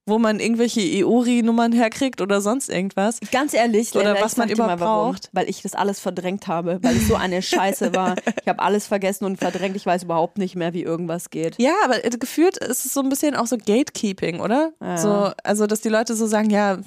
[0.06, 3.18] wo man irgendwelche EURI-Nummern herkriegt oder sonst irgendwas.
[3.32, 5.30] Ganz ehrlich, Oder Leila, was man überhaupt braucht.
[5.32, 8.14] Weil ich das alles verdrängt habe, weil es so eine Scheiße war.
[8.42, 9.74] Ich habe alles vergessen und verdrängt.
[9.74, 11.56] Ich weiß überhaupt nicht mehr, wie irgendwas geht.
[11.58, 14.72] Ja, aber äh, gefühlt ist es so ein bisschen auch so Gatekeeping, oder?
[14.80, 14.96] Ja.
[14.98, 16.78] So, also, dass die Leute so sagen, ja,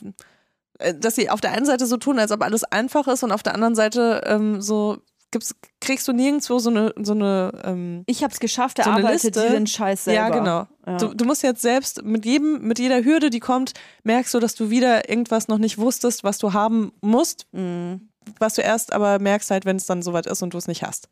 [0.79, 3.33] äh, dass sie auf der einen Seite so tun, als ob alles einfach ist und
[3.33, 4.99] auf der anderen Seite ähm, so
[5.31, 9.35] gibt's, kriegst du nirgendwo so eine, so eine ähm, Ich habe es geschafft, So erarbeitet
[9.35, 10.19] den Scheiß selber.
[10.21, 10.67] Ja, genau.
[10.87, 10.97] Ja.
[10.97, 13.73] Du, du musst jetzt selbst mit jedem, mit jeder Hürde, die kommt,
[14.03, 18.09] merkst du, dass du wieder irgendwas noch nicht wusstest, was du haben musst, Mhm.
[18.39, 20.83] was du erst aber merkst halt, wenn es dann soweit ist und du es nicht
[20.83, 21.09] hast.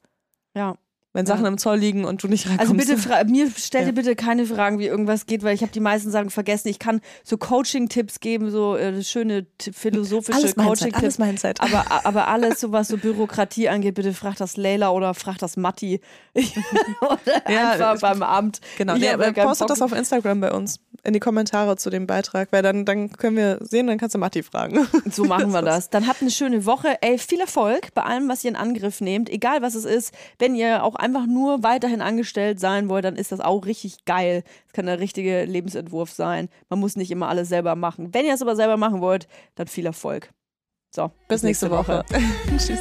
[0.56, 0.76] ja.
[1.18, 2.72] Wenn Sachen im Zoll liegen und du nicht reinkommst.
[2.80, 3.91] Also bitte, mir stell dir Ja.
[3.94, 6.68] bitte keine Fragen, wie irgendwas geht, weil ich habe die meisten Sachen vergessen.
[6.68, 11.18] Ich kann so Coaching-Tipps geben, so äh, schöne philosophische Coaching-Tipps.
[11.60, 15.57] Aber, aber alles, so was so Bürokratie angeht, bitte frag das Leila oder frag das
[15.57, 16.02] Matti.
[17.02, 18.61] oder Ja, einfach beim Amt.
[18.77, 22.49] Genau, Ich ja postet das auf Instagram bei uns in die Kommentare zu dem Beitrag,
[22.52, 24.88] weil dann, dann können wir sehen, dann kannst du Matti fragen.
[25.10, 25.89] So machen wir das.
[25.89, 26.98] Dann habt eine schöne Woche.
[27.02, 29.30] Ey, viel Erfolg bei allem, was ihr in Angriff nehmt.
[29.30, 30.14] Egal was es ist.
[30.38, 34.43] Wenn ihr auch einfach nur weiterhin angestellt sein wollt, dann ist das auch richtig geil.
[34.65, 36.49] Das kann der richtige Lebensentwurf sein.
[36.69, 38.13] Man muss nicht immer alles selber machen.
[38.13, 40.31] Wenn ihr es aber selber machen wollt, dann viel Erfolg.
[40.93, 42.03] So, Bis nächste Woche.
[42.57, 42.79] Tschüss.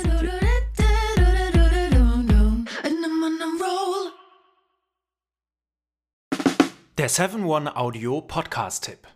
[6.99, 9.16] Der 7-One-Audio-Podcast-Tipp.